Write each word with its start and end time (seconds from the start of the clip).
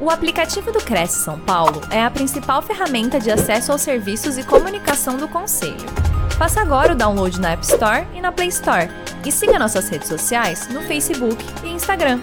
O 0.00 0.10
aplicativo 0.10 0.70
do 0.70 0.78
Cresce 0.78 1.24
São 1.24 1.40
Paulo 1.40 1.80
é 1.90 2.00
a 2.00 2.08
principal 2.08 2.62
ferramenta 2.62 3.18
de 3.18 3.32
acesso 3.32 3.72
aos 3.72 3.80
serviços 3.82 4.38
e 4.38 4.46
comunicação 4.46 5.16
do 5.16 5.26
Conselho. 5.26 5.74
Faça 6.38 6.60
agora 6.60 6.92
o 6.92 6.96
download 6.96 7.40
na 7.40 7.50
App 7.50 7.64
Store 7.64 8.06
e 8.14 8.20
na 8.20 8.30
Play 8.30 8.46
Store. 8.46 8.86
E 9.26 9.32
siga 9.32 9.58
nossas 9.58 9.88
redes 9.88 10.06
sociais 10.06 10.68
no 10.72 10.82
Facebook 10.82 11.36
e 11.64 11.70
Instagram. 11.70 12.20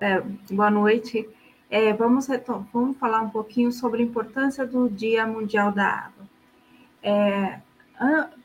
É, 0.00 0.22
boa 0.52 0.70
noite. 0.70 1.28
É, 1.68 1.92
vamos, 1.92 2.28
vamos 2.72 2.96
falar 2.98 3.22
um 3.22 3.30
pouquinho 3.30 3.72
sobre 3.72 4.00
a 4.00 4.06
importância 4.06 4.64
do 4.64 4.88
Dia 4.88 5.26
Mundial 5.26 5.72
da 5.72 5.86
Água. 5.86 6.28
É, 7.02 7.58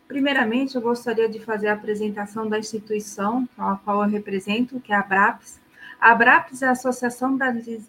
primeiramente, 0.08 0.76
eu 0.76 0.82
gostaria 0.82 1.30
de 1.30 1.40
fazer 1.40 1.68
a 1.68 1.74
apresentação 1.74 2.50
da 2.50 2.58
instituição 2.58 3.48
a 3.56 3.76
qual 3.76 4.02
eu 4.04 4.10
represento, 4.10 4.80
que 4.80 4.92
é 4.92 4.96
a 4.96 5.04
BRAPS, 5.04 5.64
a 6.06 6.12
Abrapes 6.12 6.62
é 6.62 6.68
a 6.68 6.72
Associação 6.74 7.36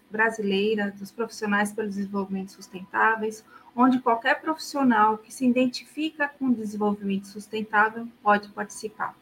Brasileira 0.09 0.89
dos 0.89 1.11
Profissionais 1.11 1.71
pelo 1.71 1.87
Desenvolvimento 1.87 2.51
Sustentáveis, 2.51 3.45
onde 3.75 3.99
qualquer 3.99 4.41
profissional 4.41 5.19
que 5.19 5.31
se 5.31 5.45
identifica 5.45 6.27
com 6.27 6.45
o 6.45 6.55
desenvolvimento 6.55 7.27
sustentável 7.27 8.07
pode 8.23 8.49
participar. 8.49 9.15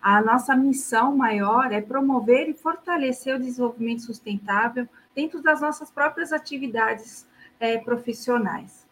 A 0.00 0.22
nossa 0.22 0.54
missão 0.54 1.16
maior 1.16 1.72
é 1.72 1.80
promover 1.80 2.48
e 2.48 2.54
fortalecer 2.54 3.34
o 3.34 3.40
desenvolvimento 3.40 4.02
sustentável 4.02 4.88
dentro 5.12 5.42
das 5.42 5.60
nossas 5.60 5.90
próprias 5.90 6.32
atividades 6.32 7.26
é, 7.58 7.78
profissionais. 7.78 8.86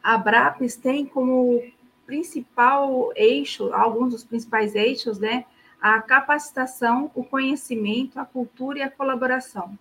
A 0.00 0.14
Abrapes 0.14 0.76
tem 0.76 1.04
como 1.04 1.60
principal 2.06 3.10
eixo, 3.16 3.74
alguns 3.74 4.12
dos 4.12 4.22
principais 4.22 4.76
eixos, 4.76 5.18
né, 5.18 5.44
a 5.82 6.00
capacitação, 6.00 7.10
o 7.12 7.24
conhecimento, 7.24 8.20
a 8.20 8.24
cultura 8.24 8.78
e 8.78 8.82
a 8.82 8.90
colaboração. 8.90 9.76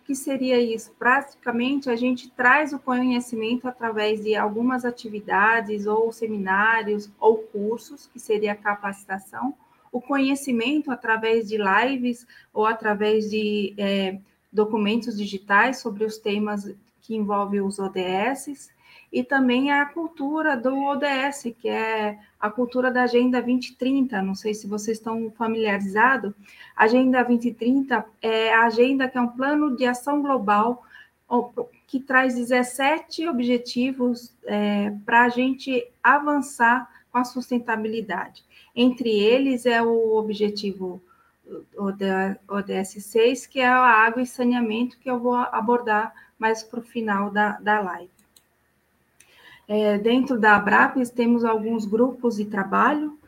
O 0.00 0.04
que 0.04 0.16
seria 0.16 0.60
isso? 0.60 0.92
Praticamente, 0.98 1.88
a 1.88 1.94
gente 1.94 2.28
traz 2.28 2.72
o 2.72 2.78
conhecimento 2.78 3.68
através 3.68 4.20
de 4.24 4.34
algumas 4.34 4.84
atividades, 4.84 5.86
ou 5.86 6.10
seminários, 6.10 7.08
ou 7.20 7.38
cursos, 7.38 8.08
que 8.12 8.18
seria 8.18 8.52
a 8.52 8.56
capacitação, 8.56 9.54
o 9.92 10.00
conhecimento 10.00 10.90
através 10.90 11.48
de 11.48 11.56
lives 11.56 12.26
ou 12.52 12.66
através 12.66 13.30
de 13.30 13.74
é, 13.78 14.18
documentos 14.52 15.16
digitais 15.16 15.78
sobre 15.78 16.04
os 16.04 16.18
temas 16.18 16.74
que 17.00 17.14
envolvem 17.14 17.60
os 17.60 17.78
ODSs, 17.78 18.70
e 19.14 19.22
também 19.22 19.70
a 19.70 19.86
cultura 19.86 20.56
do 20.56 20.74
ODS, 20.86 21.54
que 21.60 21.68
é 21.68 22.18
a 22.40 22.50
cultura 22.50 22.90
da 22.90 23.04
Agenda 23.04 23.40
2030. 23.40 24.20
Não 24.20 24.34
sei 24.34 24.52
se 24.54 24.66
vocês 24.66 24.98
estão 24.98 25.30
familiarizados. 25.30 26.34
Agenda 26.76 27.22
2030 27.22 28.04
é 28.20 28.52
a 28.52 28.64
agenda 28.64 29.08
que 29.08 29.16
é 29.16 29.20
um 29.20 29.28
plano 29.28 29.76
de 29.76 29.86
ação 29.86 30.20
global 30.20 30.82
que 31.86 32.00
traz 32.00 32.34
17 32.34 33.28
objetivos 33.28 34.34
é, 34.46 34.92
para 35.06 35.22
a 35.26 35.28
gente 35.28 35.86
avançar 36.02 36.90
com 37.12 37.18
a 37.18 37.24
sustentabilidade. 37.24 38.42
Entre 38.74 39.10
eles 39.10 39.64
é 39.64 39.80
o 39.80 40.16
objetivo 40.16 41.00
ODS 42.48 43.04
6, 43.04 43.46
que 43.46 43.60
é 43.60 43.68
a 43.68 43.78
água 43.78 44.22
e 44.22 44.26
saneamento, 44.26 44.98
que 44.98 45.08
eu 45.08 45.20
vou 45.20 45.36
abordar 45.36 46.12
mais 46.36 46.64
para 46.64 46.80
o 46.80 46.82
final 46.82 47.30
da, 47.30 47.52
da 47.60 47.80
live. 47.80 48.13
É, 49.66 49.98
dentro 49.98 50.38
da 50.38 50.56
Abrapes 50.56 51.10
temos 51.10 51.44
alguns 51.44 51.86
grupos 51.86 52.36
de 52.36 52.44
trabalho, 52.44 53.18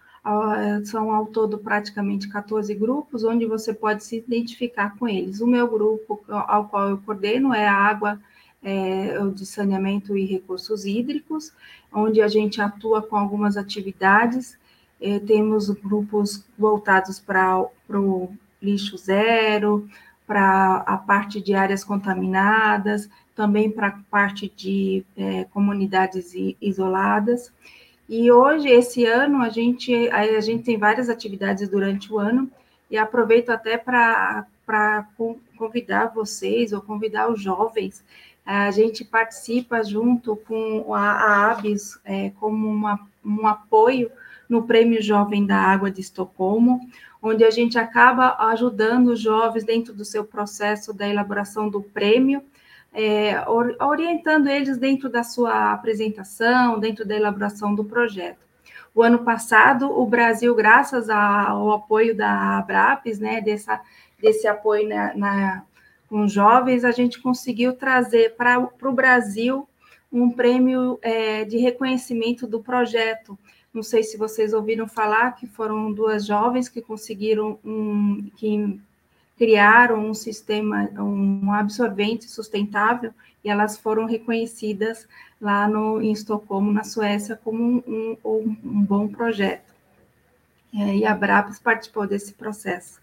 são 0.85 1.13
ao 1.13 1.27
todo 1.27 1.57
praticamente 1.57 2.29
14 2.29 2.75
grupos, 2.75 3.23
onde 3.23 3.47
você 3.47 3.73
pode 3.73 4.03
se 4.03 4.17
identificar 4.17 4.97
com 4.99 5.07
eles. 5.07 5.41
O 5.41 5.47
meu 5.47 5.69
grupo, 5.69 6.21
ao 6.29 6.69
qual 6.69 6.91
eu 6.91 6.99
coordeno, 6.99 7.55
é 7.55 7.67
a 7.67 7.73
Água 7.73 8.19
é, 8.63 9.17
de 9.33 9.47
Saneamento 9.47 10.17
e 10.17 10.27
Recursos 10.27 10.85
Hídricos, 10.85 11.53
onde 11.93 12.21
a 12.21 12.27
gente 12.27 12.61
atua 12.61 13.01
com 13.01 13.17
algumas 13.17 13.57
atividades. 13.57 14.59
É, 15.01 15.21
temos 15.21 15.71
grupos 15.71 16.45
voltados 16.59 17.21
para 17.21 17.61
o 17.89 18.35
lixo 18.61 18.97
zero, 18.97 19.89
para 20.27 20.79
a 20.79 20.97
parte 20.97 21.41
de 21.41 21.55
áreas 21.55 21.85
contaminadas, 21.85 23.09
também 23.37 23.71
para 23.71 24.01
parte 24.11 24.51
de 24.57 25.05
é, 25.17 25.45
comunidades 25.45 26.33
isoladas. 26.61 27.53
E 28.09 28.33
hoje, 28.33 28.69
esse 28.69 29.05
ano, 29.05 29.43
a 29.43 29.51
gente, 29.51 30.09
a 30.09 30.41
gente 30.41 30.65
tem 30.65 30.79
várias 30.79 31.09
atividades 31.09 31.69
durante 31.69 32.13
o 32.13 32.19
ano, 32.19 32.51
e 32.91 32.97
aproveito 32.97 33.51
até 33.51 33.77
para 33.77 34.47
convidar 35.57 36.13
vocês 36.15 36.73
ou 36.73 36.81
convidar 36.81 37.31
os 37.31 37.41
jovens. 37.41 38.05
A 38.45 38.71
gente 38.71 39.05
participa 39.05 39.83
junto 39.83 40.37
com 40.37 40.95
a, 40.95 41.01
a 41.01 41.51
ABS 41.51 41.99
é, 42.05 42.31
como 42.39 42.69
uma, 42.69 43.01
um 43.25 43.47
apoio 43.47 44.11
no 44.49 44.63
Prêmio 44.63 45.03
Jovem 45.03 45.45
da 45.45 45.57
Água 45.57 45.91
de 45.91 46.01
Estocolmo, 46.01 46.81
onde 47.21 47.43
a 47.45 47.51
gente 47.51 47.77
acaba 47.77 48.37
ajudando 48.51 49.09
os 49.09 49.21
jovens 49.21 49.65
dentro 49.65 49.93
do 49.93 50.05
seu 50.05 50.25
processo 50.25 50.93
da 50.93 51.09
elaboração 51.09 51.69
do 51.69 51.83
prêmio, 51.83 52.41
é, 52.97 53.45
orientando 53.79 54.49
eles 54.49 54.79
dentro 54.79 55.11
da 55.11 55.23
sua 55.23 55.71
apresentação, 55.71 56.81
dentro 56.81 57.05
da 57.05 57.15
elaboração 57.15 57.75
do 57.75 57.85
projeto. 57.85 58.39
O 58.95 59.03
ano 59.03 59.19
passado, 59.19 59.91
o 59.91 60.07
Brasil, 60.07 60.55
graças 60.55 61.11
ao 61.11 61.73
apoio 61.73 62.17
da 62.17 62.57
Abrapes, 62.57 63.19
né, 63.19 63.43
dessa, 63.43 63.79
desse 64.19 64.49
apoio 64.49 64.89
na, 64.89 65.15
na, 65.15 65.63
com 66.09 66.27
jovens, 66.27 66.83
a 66.83 66.91
gente 66.91 67.21
conseguiu 67.21 67.75
trazer 67.75 68.35
para 68.35 68.59
o 68.59 68.93
Brasil 68.93 69.69
um 70.11 70.31
prêmio 70.31 70.99
é, 71.03 71.45
de 71.45 71.59
reconhecimento 71.59 72.47
do 72.47 72.63
projeto. 72.63 73.39
Não 73.75 73.83
sei 73.83 74.03
se 74.03 74.17
vocês 74.17 74.55
ouviram 74.55 74.89
falar 74.89 75.33
que 75.33 75.47
foram 75.47 75.93
duas 75.93 76.25
jovens 76.25 76.71
que 76.71 76.81
conseguiram 76.81 77.59
um, 77.63 78.31
que 78.37 78.81
criaram 79.37 80.09
um 80.09 80.15
sistema, 80.15 80.89
um 80.99 81.53
absorvente 81.53 82.29
sustentável, 82.29 83.13
e 83.45 83.51
elas 83.51 83.79
foram 83.79 84.07
reconhecidas 84.07 85.07
lá 85.41 85.69
no, 85.69 86.01
em 86.03 86.11
Estocolmo, 86.13 86.73
na 86.73 86.83
Suécia, 86.83 87.39
como 87.45 87.63
um, 87.87 88.17
um, 88.25 88.57
um 88.65 88.83
bom 88.83 89.09
projeto. 89.09 89.75
E 90.73 91.07
a 91.07 91.15
Brapes 91.15 91.59
participou 91.59 92.07
desse 92.07 92.35
processo. 92.35 93.01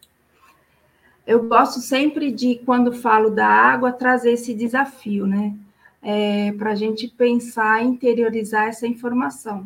Eu 1.26 1.48
gosto 1.48 1.80
sempre 1.80 2.32
de, 2.32 2.56
quando 2.66 2.92
falo 2.92 3.30
da 3.30 3.48
água, 3.48 3.92
trazer 3.92 4.34
esse 4.34 4.54
desafio, 4.54 5.26
né? 5.26 5.56
É, 6.02 6.52
para 6.52 6.72
a 6.72 6.76
gente 6.76 7.08
pensar, 7.08 7.82
interiorizar 7.82 8.68
essa 8.68 8.86
informação. 8.86 9.66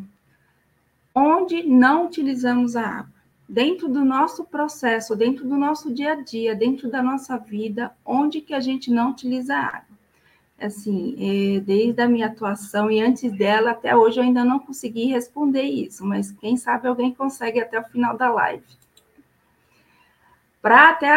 Onde 1.12 1.64
não 1.64 2.06
utilizamos 2.06 2.76
a 2.76 2.82
água? 2.82 3.17
Dentro 3.48 3.88
do 3.88 4.04
nosso 4.04 4.44
processo, 4.44 5.16
dentro 5.16 5.48
do 5.48 5.56
nosso 5.56 5.92
dia 5.92 6.12
a 6.12 6.22
dia, 6.22 6.54
dentro 6.54 6.90
da 6.90 7.02
nossa 7.02 7.38
vida, 7.38 7.92
onde 8.04 8.40
que 8.40 8.52
a 8.52 8.60
gente 8.60 8.90
não 8.90 9.10
utiliza 9.10 9.56
água. 9.56 9.96
Assim, 10.60 11.14
é, 11.18 11.60
desde 11.60 12.02
a 12.02 12.08
minha 12.08 12.26
atuação 12.26 12.90
e 12.90 13.00
antes 13.00 13.32
dela, 13.32 13.70
até 13.70 13.96
hoje 13.96 14.18
eu 14.18 14.24
ainda 14.24 14.44
não 14.44 14.58
consegui 14.58 15.06
responder 15.06 15.62
isso, 15.62 16.04
mas 16.04 16.32
quem 16.32 16.56
sabe 16.56 16.88
alguém 16.88 17.14
consegue 17.14 17.60
até 17.60 17.78
o 17.78 17.84
final 17.84 18.16
da 18.16 18.28
live. 18.28 18.64
Para 20.60 20.90
até 20.90 21.08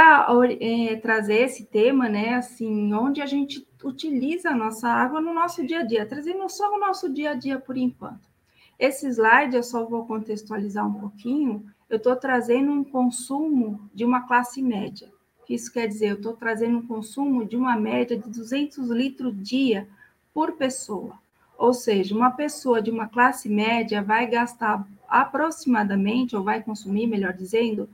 é, 0.59 0.95
trazer 0.97 1.41
esse 1.41 1.65
tema, 1.65 2.07
né, 2.07 2.35
assim, 2.35 2.93
onde 2.93 3.19
a 3.19 3.25
gente 3.25 3.67
utiliza 3.83 4.51
a 4.51 4.55
nossa 4.55 4.87
água 4.87 5.19
no 5.19 5.33
nosso 5.33 5.65
dia 5.65 5.79
a 5.79 5.83
dia, 5.83 6.05
trazendo 6.05 6.47
só 6.47 6.75
o 6.75 6.79
nosso 6.79 7.11
dia 7.11 7.31
a 7.31 7.33
dia 7.33 7.59
por 7.59 7.75
enquanto. 7.75 8.29
Esse 8.77 9.07
slide 9.07 9.55
eu 9.55 9.63
só 9.63 9.85
vou 9.85 10.05
contextualizar 10.05 10.87
um 10.87 10.93
pouquinho, 10.93 11.65
eu 11.91 11.97
estou 11.97 12.15
trazendo 12.15 12.71
um 12.71 12.85
consumo 12.85 13.81
de 13.93 14.05
uma 14.05 14.21
classe 14.21 14.61
média. 14.61 15.11
Isso 15.47 15.69
quer 15.73 15.87
dizer, 15.87 16.11
eu 16.11 16.15
estou 16.15 16.31
trazendo 16.31 16.77
um 16.77 16.87
consumo 16.87 17.43
de 17.45 17.57
uma 17.57 17.75
média 17.75 18.17
de 18.17 18.29
200 18.29 18.89
litros 18.89 19.33
dia 19.37 19.85
por 20.33 20.53
pessoa. 20.53 21.19
Ou 21.57 21.73
seja, 21.73 22.15
uma 22.15 22.31
pessoa 22.31 22.81
de 22.81 22.89
uma 22.89 23.09
classe 23.09 23.49
média 23.49 24.01
vai 24.01 24.25
gastar 24.25 24.87
aproximadamente, 25.05 26.33
ou 26.33 26.43
vai 26.45 26.63
consumir, 26.63 27.07
melhor 27.07 27.33
dizendo, 27.33 27.89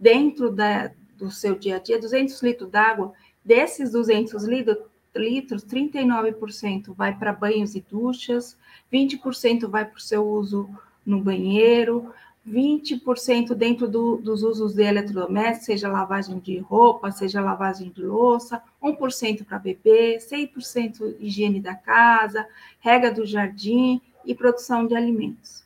dentro 0.00 0.50
da, 0.50 0.90
do 1.18 1.30
seu 1.30 1.54
dia 1.54 1.76
a 1.76 1.78
dia, 1.78 2.00
200 2.00 2.40
litros 2.42 2.70
d'água. 2.70 3.12
Desses 3.44 3.92
200 3.92 4.44
litros, 4.44 4.78
litros 5.14 5.62
39% 5.62 6.94
vai 6.94 7.14
para 7.14 7.34
banhos 7.34 7.74
e 7.74 7.84
duchas, 7.86 8.56
20% 8.90 9.68
vai 9.68 9.84
para 9.84 9.98
o 9.98 10.00
seu 10.00 10.26
uso 10.26 10.70
no 11.04 11.20
banheiro, 11.20 12.10
20% 12.48 13.54
dentro 13.54 13.88
do, 13.88 14.16
dos 14.16 14.42
usos 14.42 14.74
de 14.74 14.82
eletrodomésticos, 14.82 15.66
seja 15.66 15.88
lavagem 15.88 16.38
de 16.40 16.58
roupa, 16.58 17.12
seja 17.12 17.40
lavagem 17.40 17.90
de 17.90 18.02
louça, 18.02 18.60
1% 18.82 19.44
para 19.44 19.58
beber, 19.58 20.18
100% 20.18 21.16
higiene 21.20 21.60
da 21.60 21.74
casa, 21.74 22.46
rega 22.80 23.12
do 23.12 23.24
jardim 23.24 24.00
e 24.24 24.34
produção 24.34 24.86
de 24.86 24.96
alimentos. 24.96 25.62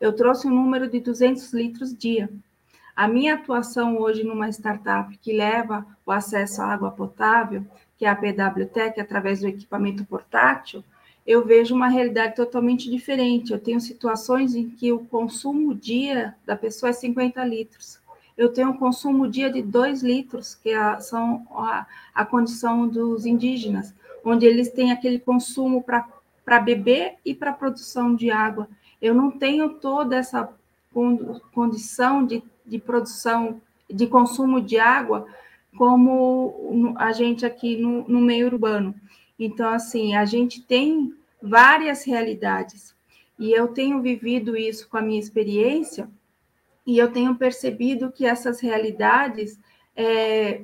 Eu 0.00 0.12
trouxe 0.12 0.46
um 0.46 0.54
número 0.54 0.88
de 0.88 1.00
200 1.00 1.52
litros 1.52 1.96
dia. 1.96 2.28
A 2.96 3.06
minha 3.06 3.34
atuação 3.34 3.96
hoje 3.98 4.24
numa 4.24 4.48
startup 4.48 5.16
que 5.18 5.32
leva 5.32 5.86
o 6.04 6.10
acesso 6.10 6.62
à 6.62 6.72
água 6.72 6.90
potável, 6.90 7.64
que 7.96 8.04
é 8.04 8.08
a 8.08 8.16
PWTEC, 8.16 9.00
através 9.00 9.40
do 9.40 9.48
equipamento 9.48 10.04
portátil, 10.04 10.82
eu 11.28 11.44
vejo 11.44 11.74
uma 11.74 11.88
realidade 11.88 12.34
totalmente 12.34 12.90
diferente. 12.90 13.52
Eu 13.52 13.58
tenho 13.58 13.78
situações 13.82 14.54
em 14.54 14.70
que 14.70 14.90
o 14.90 15.00
consumo 15.00 15.74
dia 15.74 16.34
da 16.46 16.56
pessoa 16.56 16.88
é 16.88 16.92
50 16.94 17.44
litros. 17.44 18.00
Eu 18.34 18.50
tenho 18.50 18.70
um 18.70 18.76
consumo 18.78 19.28
dia 19.28 19.52
de 19.52 19.60
2 19.60 20.02
litros, 20.02 20.54
que 20.54 20.70
é 20.70 20.98
são 21.00 21.46
a, 21.50 21.86
a 22.14 22.24
condição 22.24 22.88
dos 22.88 23.26
indígenas, 23.26 23.94
onde 24.24 24.46
eles 24.46 24.70
têm 24.70 24.90
aquele 24.90 25.18
consumo 25.18 25.82
para 25.82 26.60
beber 26.60 27.16
e 27.22 27.34
para 27.34 27.52
produção 27.52 28.14
de 28.14 28.30
água. 28.30 28.66
Eu 29.00 29.14
não 29.14 29.30
tenho 29.30 29.74
toda 29.74 30.16
essa 30.16 30.48
condição 31.52 32.24
de, 32.24 32.42
de 32.64 32.78
produção, 32.78 33.60
de 33.90 34.06
consumo 34.06 34.62
de 34.62 34.78
água, 34.78 35.26
como 35.76 36.94
a 36.96 37.12
gente 37.12 37.44
aqui 37.44 37.76
no, 37.76 38.08
no 38.08 38.18
meio 38.18 38.46
urbano. 38.46 38.94
Então, 39.38 39.68
assim, 39.68 40.14
a 40.14 40.24
gente 40.24 40.62
tem 40.62 41.14
várias 41.40 42.04
realidades. 42.04 42.94
E 43.38 43.52
eu 43.52 43.68
tenho 43.68 44.02
vivido 44.02 44.56
isso 44.56 44.88
com 44.88 44.96
a 44.96 45.02
minha 45.02 45.20
experiência, 45.20 46.10
e 46.84 46.98
eu 46.98 47.12
tenho 47.12 47.34
percebido 47.36 48.10
que 48.10 48.24
essas 48.24 48.60
realidades 48.60 49.60
é, 49.94 50.62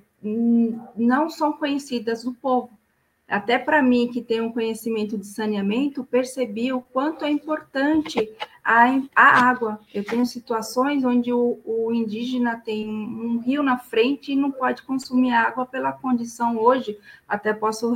não 0.97 1.29
são 1.29 1.53
conhecidas 1.53 2.25
do 2.25 2.33
povo. 2.33 2.71
Até 3.29 3.59
para 3.59 3.83
mim, 3.83 4.09
que 4.09 4.23
tenho 4.23 4.45
um 4.45 4.53
conhecimento 4.53 5.17
de 5.17 5.27
saneamento, 5.27 6.05
percebi 6.05 6.73
o 6.73 6.81
quanto 6.81 7.25
é 7.25 7.31
importante 7.31 8.31
a, 8.63 8.87
a 9.15 9.49
água. 9.49 9.81
Eu 9.93 10.05
tenho 10.05 10.25
situações 10.27 11.05
onde 11.05 11.33
o, 11.33 11.59
o 11.65 11.93
indígena 11.93 12.57
tem 12.57 12.89
um, 12.89 13.35
um 13.35 13.39
rio 13.39 13.63
na 13.63 13.79
frente 13.79 14.33
e 14.33 14.37
não 14.37 14.51
pode 14.51 14.83
consumir 14.83 15.33
água 15.33 15.65
pela 15.65 15.93
condição 15.93 16.59
hoje, 16.59 16.99
até 17.29 17.53
posso 17.53 17.93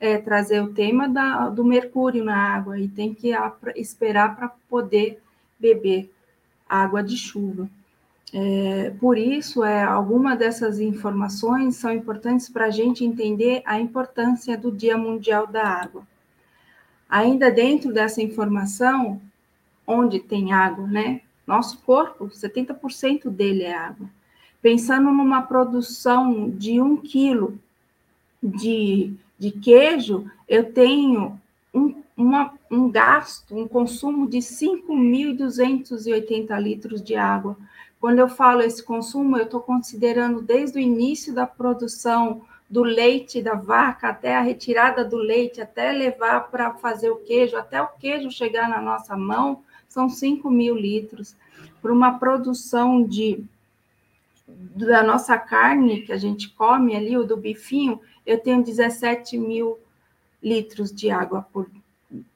é, 0.00 0.16
trazer 0.16 0.62
o 0.62 0.72
tema 0.72 1.06
da, 1.06 1.50
do 1.50 1.62
mercúrio 1.62 2.24
na 2.24 2.34
água 2.34 2.80
e 2.80 2.88
tem 2.88 3.12
que 3.12 3.32
esperar 3.76 4.34
para 4.34 4.48
poder 4.68 5.22
beber 5.58 6.10
água 6.66 7.02
de 7.02 7.18
chuva. 7.18 7.68
É, 8.32 8.90
por 8.98 9.18
isso, 9.18 9.62
é, 9.62 9.82
algumas 9.82 10.38
dessas 10.38 10.80
informações 10.80 11.76
são 11.76 11.92
importantes 11.92 12.48
para 12.48 12.66
a 12.66 12.70
gente 12.70 13.04
entender 13.04 13.60
a 13.66 13.78
importância 13.78 14.56
do 14.56 14.72
Dia 14.72 14.96
Mundial 14.96 15.46
da 15.46 15.66
Água. 15.66 16.02
Ainda 17.08 17.50
dentro 17.50 17.92
dessa 17.92 18.22
informação, 18.22 19.20
onde 19.86 20.20
tem 20.20 20.52
água, 20.52 20.86
né? 20.86 21.20
Nosso 21.44 21.78
corpo, 21.82 22.28
70% 22.28 23.28
dele 23.28 23.64
é 23.64 23.74
água. 23.74 24.08
Pensando 24.62 25.10
numa 25.10 25.42
produção 25.42 26.48
de 26.48 26.80
um 26.80 26.96
quilo 26.96 27.58
de 28.40 29.12
de 29.40 29.50
queijo, 29.50 30.30
eu 30.46 30.70
tenho 30.70 31.40
um, 31.72 31.94
uma, 32.14 32.52
um 32.70 32.90
gasto, 32.90 33.56
um 33.56 33.66
consumo 33.66 34.28
de 34.28 34.36
5.280 34.38 36.60
litros 36.60 37.02
de 37.02 37.16
água. 37.16 37.56
Quando 37.98 38.18
eu 38.18 38.28
falo 38.28 38.60
esse 38.60 38.84
consumo, 38.84 39.38
eu 39.38 39.44
estou 39.44 39.62
considerando 39.62 40.42
desde 40.42 40.76
o 40.76 40.80
início 40.80 41.34
da 41.34 41.46
produção 41.46 42.42
do 42.68 42.82
leite 42.82 43.40
da 43.42 43.54
vaca 43.54 44.10
até 44.10 44.36
a 44.36 44.42
retirada 44.42 45.02
do 45.02 45.16
leite, 45.16 45.62
até 45.62 45.90
levar 45.90 46.50
para 46.50 46.74
fazer 46.74 47.08
o 47.08 47.16
queijo, 47.16 47.56
até 47.56 47.80
o 47.80 47.88
queijo 47.98 48.30
chegar 48.30 48.68
na 48.68 48.82
nossa 48.82 49.16
mão, 49.16 49.62
são 49.88 50.10
5 50.10 50.50
mil 50.50 50.76
litros. 50.76 51.34
Para 51.80 51.92
uma 51.92 52.18
produção 52.18 53.02
de 53.02 53.42
da 54.76 55.02
nossa 55.02 55.38
carne 55.38 56.02
que 56.02 56.12
a 56.12 56.18
gente 56.18 56.50
come 56.50 56.94
ali, 56.96 57.16
o 57.16 57.24
do 57.24 57.36
bifinho, 57.36 58.00
eu 58.30 58.38
tenho 58.38 58.62
17 58.62 59.36
mil 59.36 59.76
litros 60.40 60.92
de 60.92 61.10
água 61.10 61.46
por, 61.52 61.68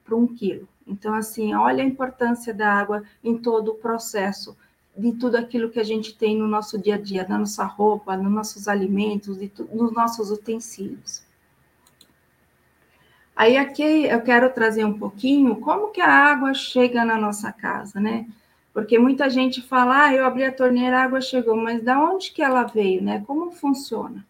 por 0.05 0.15
um 0.15 0.27
quilo. 0.27 0.69
Então, 0.87 1.15
assim, 1.15 1.55
olha 1.55 1.85
a 1.85 1.87
importância 1.87 2.53
da 2.53 2.69
água 2.69 3.05
em 3.23 3.39
todo 3.39 3.71
o 3.71 3.75
processo, 3.77 4.57
de 4.97 5.13
tudo 5.13 5.37
aquilo 5.37 5.71
que 5.71 5.79
a 5.79 5.85
gente 5.85 6.17
tem 6.17 6.37
no 6.37 6.49
nosso 6.49 6.77
dia 6.79 6.97
a 6.97 6.99
dia, 6.99 7.27
na 7.29 7.39
nossa 7.39 7.65
roupa, 7.65 8.17
nos 8.17 8.31
nossos 8.31 8.67
alimentos, 8.67 9.39
nos 9.73 9.93
nossos 9.93 10.31
utensílios. 10.31 11.23
Aí 13.37 13.57
aqui 13.57 14.05
eu 14.05 14.21
quero 14.21 14.53
trazer 14.53 14.85
um 14.85 14.99
pouquinho 14.99 15.57
como 15.57 15.91
que 15.93 16.01
a 16.01 16.11
água 16.11 16.55
chega 16.55 17.05
na 17.05 17.17
nossa 17.17 17.53
casa, 17.53 18.01
né? 18.01 18.27
Porque 18.73 18.99
muita 18.99 19.31
gente 19.31 19.63
fala, 19.63 20.07
ah, 20.07 20.13
eu 20.13 20.25
abri 20.25 20.45
a 20.45 20.53
torneira, 20.53 20.99
a 20.99 21.05
água 21.05 21.21
chegou, 21.21 21.57
mas 21.57 21.83
da 21.83 22.01
onde 22.01 22.33
que 22.33 22.43
ela 22.43 22.65
veio, 22.65 23.01
né? 23.03 23.23
Como 23.27 23.53
funciona? 23.53 24.25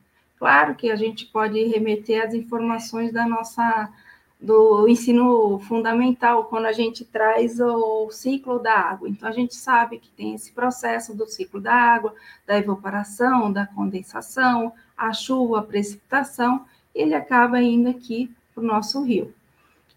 Claro 0.44 0.74
que 0.74 0.90
a 0.90 0.94
gente 0.94 1.24
pode 1.24 1.58
remeter 1.68 2.22
às 2.22 2.34
informações 2.34 3.10
da 3.10 3.26
nossa 3.26 3.90
do 4.38 4.86
ensino 4.86 5.58
fundamental, 5.60 6.44
quando 6.44 6.66
a 6.66 6.72
gente 6.72 7.02
traz 7.02 7.58
o 7.58 8.10
ciclo 8.10 8.58
da 8.58 8.74
água. 8.74 9.08
Então, 9.08 9.26
a 9.26 9.32
gente 9.32 9.54
sabe 9.54 9.98
que 9.98 10.10
tem 10.10 10.34
esse 10.34 10.52
processo 10.52 11.16
do 11.16 11.26
ciclo 11.26 11.62
da 11.62 11.72
água, 11.72 12.14
da 12.46 12.58
evaporação, 12.58 13.50
da 13.50 13.66
condensação, 13.66 14.70
a 14.94 15.14
chuva, 15.14 15.60
a 15.60 15.62
precipitação, 15.62 16.66
ele 16.94 17.14
acaba 17.14 17.62
indo 17.62 17.88
aqui 17.88 18.30
para 18.54 18.62
o 18.62 18.66
nosso 18.66 19.02
rio. 19.02 19.32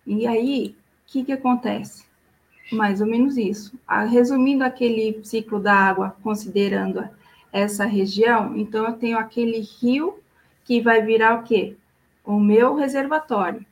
E 0.06 0.26
aí, 0.26 0.70
o 0.70 1.12
que, 1.12 1.26
que 1.26 1.34
acontece? 1.34 2.06
Mais 2.72 3.02
ou 3.02 3.08
menos 3.08 3.36
isso. 3.36 3.78
Resumindo 4.10 4.64
aquele 4.64 5.20
ciclo 5.26 5.60
da 5.60 5.74
água, 5.74 6.16
considerando 6.24 7.06
essa 7.52 7.84
região, 7.84 8.56
então 8.56 8.86
eu 8.86 8.94
tenho 8.94 9.18
aquele 9.18 9.60
rio 9.60 10.24
que 10.68 10.82
vai 10.82 11.02
virar 11.02 11.40
o 11.40 11.44
quê? 11.44 11.78
O 12.26 12.38
meu 12.38 12.76
reservatório. 12.76 13.66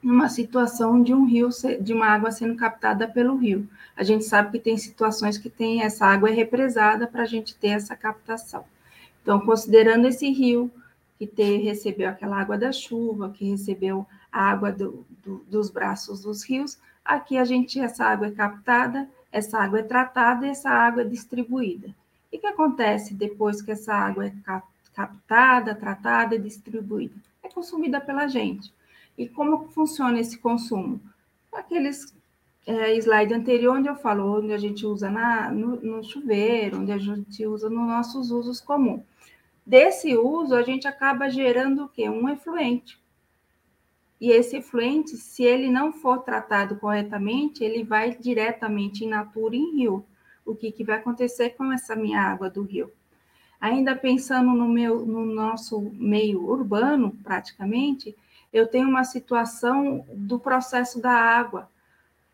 Numa 0.00 0.28
situação 0.28 1.02
de 1.02 1.12
um 1.12 1.24
rio, 1.24 1.48
de 1.80 1.92
uma 1.92 2.06
água 2.06 2.30
sendo 2.30 2.54
captada 2.54 3.08
pelo 3.08 3.36
rio. 3.36 3.68
A 3.96 4.04
gente 4.04 4.24
sabe 4.24 4.52
que 4.52 4.64
tem 4.64 4.78
situações 4.78 5.36
que 5.36 5.50
tem 5.50 5.82
essa 5.82 6.06
água 6.06 6.30
é 6.30 6.32
represada 6.32 7.08
para 7.08 7.22
a 7.22 7.26
gente 7.26 7.56
ter 7.56 7.70
essa 7.70 7.96
captação. 7.96 8.64
Então, 9.20 9.40
considerando 9.40 10.06
esse 10.06 10.30
rio 10.30 10.70
que 11.18 11.26
ter, 11.26 11.58
recebeu 11.58 12.08
aquela 12.08 12.40
água 12.40 12.56
da 12.56 12.70
chuva, 12.70 13.30
que 13.30 13.50
recebeu 13.50 14.06
a 14.30 14.50
água 14.50 14.70
do, 14.70 15.04
do, 15.24 15.44
dos 15.48 15.68
braços 15.68 16.22
dos 16.22 16.44
rios, 16.44 16.78
aqui 17.04 17.36
a 17.36 17.44
gente, 17.44 17.80
essa 17.80 18.04
água 18.04 18.28
é 18.28 18.30
captada, 18.30 19.08
essa 19.32 19.58
água 19.58 19.80
é 19.80 19.82
tratada 19.82 20.46
e 20.46 20.50
essa 20.50 20.70
água 20.70 21.02
é 21.02 21.06
distribuída. 21.06 21.88
O 22.32 22.38
que 22.38 22.46
acontece 22.46 23.14
depois 23.14 23.60
que 23.60 23.72
essa 23.72 23.92
água 23.92 24.26
é 24.26 24.30
captada? 24.30 24.73
Captada, 24.94 25.74
tratada 25.74 26.34
e 26.34 26.38
distribuída. 26.38 27.14
É 27.42 27.48
consumida 27.48 28.00
pela 28.00 28.26
gente. 28.26 28.72
E 29.16 29.28
como 29.28 29.68
funciona 29.68 30.18
esse 30.18 30.38
consumo? 30.38 31.00
Aqueles 31.52 32.14
é, 32.66 32.96
slide 32.96 33.34
anterior, 33.34 33.76
onde 33.76 33.88
eu 33.88 33.96
falo, 33.96 34.38
onde 34.38 34.52
a 34.52 34.58
gente 34.58 34.86
usa 34.86 35.10
na, 35.10 35.50
no, 35.50 35.76
no 35.80 36.02
chuveiro, 36.02 36.80
onde 36.80 36.92
a 36.92 36.98
gente 36.98 37.46
usa 37.46 37.68
nos 37.68 37.86
nossos 37.86 38.30
usos 38.30 38.60
comuns. 38.60 39.02
Desse 39.66 40.16
uso, 40.16 40.54
a 40.54 40.62
gente 40.62 40.86
acaba 40.86 41.28
gerando 41.28 41.84
o 41.84 41.88
quê? 41.88 42.08
Um 42.08 42.28
efluente. 42.28 42.98
E 44.20 44.30
esse 44.30 44.56
efluente, 44.56 45.16
se 45.16 45.42
ele 45.42 45.70
não 45.70 45.92
for 45.92 46.18
tratado 46.18 46.76
corretamente, 46.76 47.64
ele 47.64 47.82
vai 47.82 48.16
diretamente 48.16 49.04
in 49.04 49.08
natura 49.08 49.56
em 49.56 49.76
rio. 49.76 50.04
O 50.44 50.54
que, 50.54 50.70
que 50.70 50.84
vai 50.84 50.96
acontecer 50.96 51.50
com 51.50 51.72
essa 51.72 51.96
minha 51.96 52.20
água 52.20 52.48
do 52.50 52.62
rio? 52.62 52.92
Ainda 53.64 53.96
pensando 53.96 54.52
no, 54.52 54.68
meu, 54.68 55.06
no 55.06 55.24
nosso 55.24 55.80
meio 55.94 56.46
urbano, 56.46 57.16
praticamente, 57.24 58.14
eu 58.52 58.66
tenho 58.66 58.86
uma 58.86 59.04
situação 59.04 60.04
do 60.12 60.38
processo 60.38 61.00
da 61.00 61.10
água, 61.10 61.66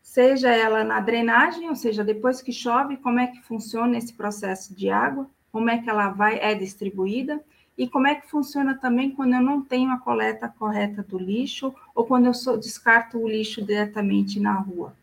seja 0.02 0.50
ela 0.50 0.82
na 0.82 0.99
drenagem, 0.99 1.68
ou 1.68 1.76
seja, 1.76 2.02
depois 2.02 2.42
que 2.42 2.52
chove, 2.52 2.96
como 2.96 3.20
é 3.20 3.28
que 3.28 3.40
funciona 3.42 3.96
esse 3.96 4.12
processo 4.12 4.75
de 4.75 4.90
água, 4.90 5.30
como 5.52 5.70
é 5.70 5.78
que 5.78 5.88
ela 5.88 6.08
vai 6.08 6.37
é 6.40 6.52
distribuída 6.52 7.40
e 7.78 7.87
como 7.87 8.08
é 8.08 8.16
que 8.16 8.28
funciona 8.28 8.75
também 8.75 9.12
quando 9.12 9.34
eu 9.34 9.40
não 9.40 9.62
tenho 9.62 9.92
a 9.92 9.99
coleta 9.99 10.52
correta 10.58 11.00
do 11.00 11.16
lixo 11.16 11.72
ou 11.94 12.04
quando 12.06 12.26
eu 12.26 12.34
sou, 12.34 12.56
descarto 12.56 13.18
o 13.18 13.28
lixo 13.28 13.62
diretamente 13.62 14.40
na 14.40 14.54
rua. 14.54 14.96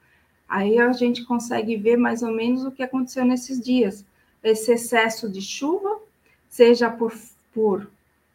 Aí 0.46 0.77
a 0.77 0.91
gente 0.91 1.24
consegue 1.24 1.77
ver 1.77 1.96
mais 1.96 2.22
ou 2.22 2.34
menos 2.34 2.65
o 2.65 2.72
que 2.72 2.84
aconteceu 2.84 3.24
nesses 3.24 3.62
dias. 3.62 4.03
Esse 4.43 4.74
excesso 4.74 5.29
de 5.31 5.41
chuva 5.41 6.05
seja 6.50 6.89
por, 6.89 7.13
por 7.54 7.89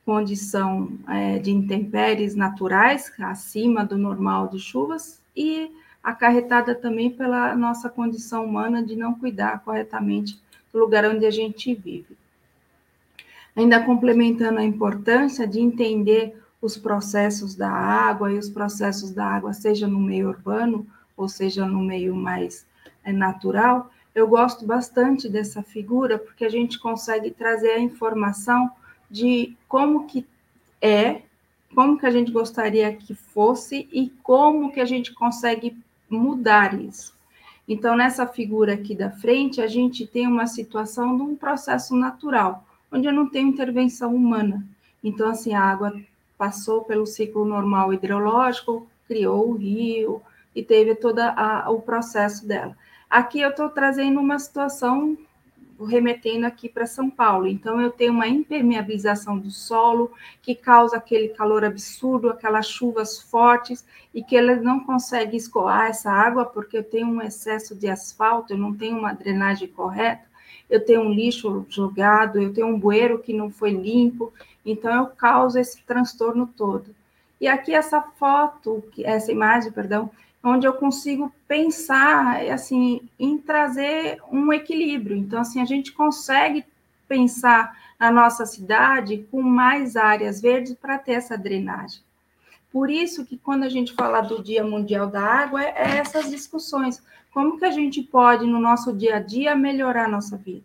condição 0.04 0.92
é, 1.08 1.38
de 1.38 1.50
intempéries 1.50 2.34
naturais, 2.34 3.12
acima 3.20 3.84
do 3.84 3.96
normal 3.96 4.48
de 4.48 4.58
chuvas, 4.58 5.20
e 5.36 5.70
acarretada 6.02 6.74
também 6.74 7.10
pela 7.10 7.54
nossa 7.54 7.88
condição 7.88 8.44
humana 8.44 8.82
de 8.82 8.96
não 8.96 9.14
cuidar 9.14 9.60
corretamente 9.60 10.40
do 10.72 10.80
lugar 10.80 11.04
onde 11.04 11.24
a 11.24 11.30
gente 11.30 11.74
vive. 11.74 12.16
Ainda 13.54 13.82
complementando 13.84 14.58
a 14.58 14.64
importância 14.64 15.46
de 15.46 15.60
entender 15.60 16.36
os 16.60 16.76
processos 16.76 17.54
da 17.54 17.70
água 17.70 18.32
e 18.32 18.38
os 18.38 18.48
processos 18.48 19.10
da 19.10 19.26
água, 19.26 19.52
seja 19.52 19.86
no 19.86 20.00
meio 20.00 20.28
urbano 20.28 20.86
ou 21.16 21.28
seja 21.28 21.66
no 21.66 21.80
meio 21.80 22.14
mais 22.14 22.66
é, 23.04 23.12
natural, 23.12 23.90
eu 24.14 24.28
gosto 24.28 24.66
bastante 24.66 25.28
dessa 25.28 25.62
figura 25.62 26.18
porque 26.18 26.44
a 26.44 26.48
gente 26.48 26.78
consegue 26.78 27.30
trazer 27.30 27.72
a 27.72 27.80
informação 27.80 28.70
de 29.10 29.56
como 29.68 30.06
que 30.06 30.26
é, 30.80 31.22
como 31.74 31.98
que 31.98 32.06
a 32.06 32.10
gente 32.10 32.30
gostaria 32.30 32.92
que 32.94 33.14
fosse 33.14 33.88
e 33.92 34.10
como 34.22 34.72
que 34.72 34.80
a 34.80 34.84
gente 34.84 35.12
consegue 35.12 35.76
mudar 36.08 36.78
isso. 36.78 37.14
Então, 37.66 37.96
nessa 37.96 38.26
figura 38.26 38.74
aqui 38.74 38.94
da 38.94 39.10
frente, 39.10 39.60
a 39.60 39.66
gente 39.66 40.06
tem 40.06 40.26
uma 40.26 40.46
situação 40.46 41.16
de 41.16 41.22
um 41.22 41.36
processo 41.36 41.96
natural, 41.96 42.66
onde 42.90 43.06
eu 43.06 43.12
não 43.12 43.28
tenho 43.28 43.48
intervenção 43.48 44.14
humana. 44.14 44.62
Então, 45.02 45.30
assim, 45.30 45.54
a 45.54 45.62
água 45.62 45.94
passou 46.36 46.82
pelo 46.82 47.06
ciclo 47.06 47.44
normal 47.44 47.94
hidrológico, 47.94 48.86
criou 49.06 49.48
o 49.48 49.56
rio 49.56 50.20
e 50.54 50.62
teve 50.62 50.94
todo 50.94 51.20
o 51.68 51.80
processo 51.80 52.46
dela. 52.46 52.76
Aqui 53.12 53.42
eu 53.42 53.50
estou 53.50 53.68
trazendo 53.68 54.18
uma 54.18 54.38
situação 54.38 55.18
remetendo 55.86 56.46
aqui 56.46 56.66
para 56.66 56.86
São 56.86 57.10
Paulo. 57.10 57.46
Então, 57.46 57.78
eu 57.78 57.90
tenho 57.90 58.10
uma 58.10 58.26
impermeabilização 58.26 59.38
do 59.38 59.50
solo 59.50 60.10
que 60.40 60.54
causa 60.54 60.96
aquele 60.96 61.28
calor 61.28 61.62
absurdo, 61.62 62.30
aquelas 62.30 62.66
chuvas 62.66 63.20
fortes, 63.20 63.84
e 64.14 64.22
que 64.22 64.34
ela 64.34 64.56
não 64.56 64.80
consegue 64.80 65.36
escoar 65.36 65.88
essa 65.90 66.10
água 66.10 66.46
porque 66.46 66.78
eu 66.78 66.82
tenho 66.82 67.06
um 67.06 67.20
excesso 67.20 67.76
de 67.76 67.86
asfalto, 67.86 68.54
eu 68.54 68.58
não 68.58 68.72
tenho 68.72 68.96
uma 68.96 69.12
drenagem 69.12 69.68
correta, 69.68 70.24
eu 70.70 70.82
tenho 70.82 71.02
um 71.02 71.12
lixo 71.12 71.66
jogado, 71.68 72.40
eu 72.40 72.50
tenho 72.50 72.68
um 72.68 72.80
bueiro 72.80 73.18
que 73.18 73.34
não 73.34 73.50
foi 73.50 73.72
limpo, 73.72 74.32
então 74.64 74.90
eu 74.90 75.06
causo 75.08 75.58
esse 75.58 75.82
transtorno 75.82 76.46
todo. 76.46 76.94
E 77.38 77.46
aqui 77.46 77.74
essa 77.74 78.00
foto, 78.00 78.82
essa 79.04 79.30
imagem, 79.30 79.70
perdão, 79.70 80.10
onde 80.42 80.66
eu 80.66 80.72
consigo 80.72 81.32
pensar 81.46 82.42
assim 82.50 83.08
em 83.18 83.38
trazer 83.38 84.18
um 84.30 84.52
equilíbrio. 84.52 85.16
Então 85.16 85.40
assim 85.40 85.60
a 85.60 85.64
gente 85.64 85.92
consegue 85.92 86.64
pensar 87.06 87.76
na 87.98 88.10
nossa 88.10 88.44
cidade 88.44 89.26
com 89.30 89.42
mais 89.42 89.96
áreas 89.96 90.40
verdes 90.40 90.74
para 90.74 90.98
ter 90.98 91.12
essa 91.12 91.38
drenagem. 91.38 92.00
Por 92.72 92.90
isso 92.90 93.26
que 93.26 93.36
quando 93.36 93.64
a 93.64 93.68
gente 93.68 93.92
fala 93.92 94.22
do 94.22 94.42
Dia 94.42 94.64
Mundial 94.64 95.06
da 95.06 95.20
Água, 95.20 95.62
é, 95.62 95.74
é 95.76 95.98
essas 95.98 96.30
discussões. 96.30 97.02
Como 97.30 97.58
que 97.58 97.66
a 97.66 97.70
gente 97.70 98.02
pode, 98.02 98.46
no 98.46 98.58
nosso 98.58 98.92
dia 98.94 99.16
a 99.16 99.20
dia, 99.20 99.54
melhorar 99.54 100.06
a 100.06 100.08
nossa 100.08 100.38
vida? 100.38 100.64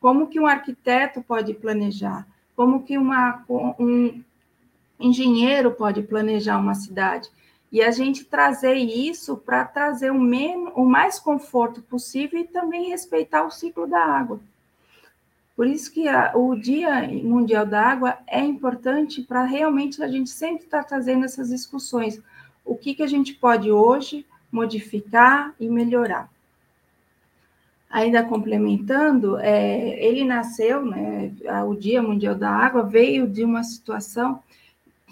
Como 0.00 0.28
que 0.28 0.40
um 0.40 0.46
arquiteto 0.46 1.22
pode 1.22 1.52
planejar? 1.52 2.26
Como 2.56 2.82
que 2.82 2.96
uma, 2.96 3.44
um 3.78 4.22
engenheiro 4.98 5.70
pode 5.72 6.02
planejar 6.02 6.58
uma 6.58 6.74
cidade? 6.74 7.28
E 7.70 7.82
a 7.82 7.90
gente 7.90 8.24
trazer 8.24 8.74
isso 8.74 9.36
para 9.36 9.64
trazer 9.64 10.10
o, 10.10 10.20
menos, 10.20 10.72
o 10.74 10.84
mais 10.84 11.18
conforto 11.18 11.82
possível 11.82 12.40
e 12.40 12.44
também 12.44 12.88
respeitar 12.88 13.44
o 13.44 13.50
ciclo 13.50 13.86
da 13.86 14.02
água. 14.02 14.40
Por 15.54 15.66
isso 15.66 15.92
que 15.92 16.08
a, 16.08 16.32
o 16.36 16.54
Dia 16.54 17.08
Mundial 17.08 17.66
da 17.66 17.82
Água 17.82 18.18
é 18.26 18.40
importante 18.40 19.22
para 19.22 19.44
realmente 19.44 20.02
a 20.02 20.08
gente 20.08 20.30
sempre 20.30 20.64
estar 20.64 20.82
tá 20.82 20.88
trazendo 20.88 21.24
essas 21.24 21.48
discussões. 21.48 22.22
O 22.64 22.76
que, 22.76 22.94
que 22.94 23.02
a 23.02 23.08
gente 23.08 23.34
pode 23.34 23.70
hoje 23.70 24.24
modificar 24.50 25.54
e 25.58 25.68
melhorar. 25.68 26.30
Ainda 27.90 28.22
complementando, 28.22 29.38
é, 29.38 29.98
ele 30.04 30.24
nasceu, 30.24 30.84
né, 30.84 31.32
o 31.66 31.74
Dia 31.74 32.02
Mundial 32.02 32.34
da 32.34 32.50
Água 32.50 32.82
veio 32.82 33.26
de 33.26 33.44
uma 33.44 33.62
situação 33.62 34.42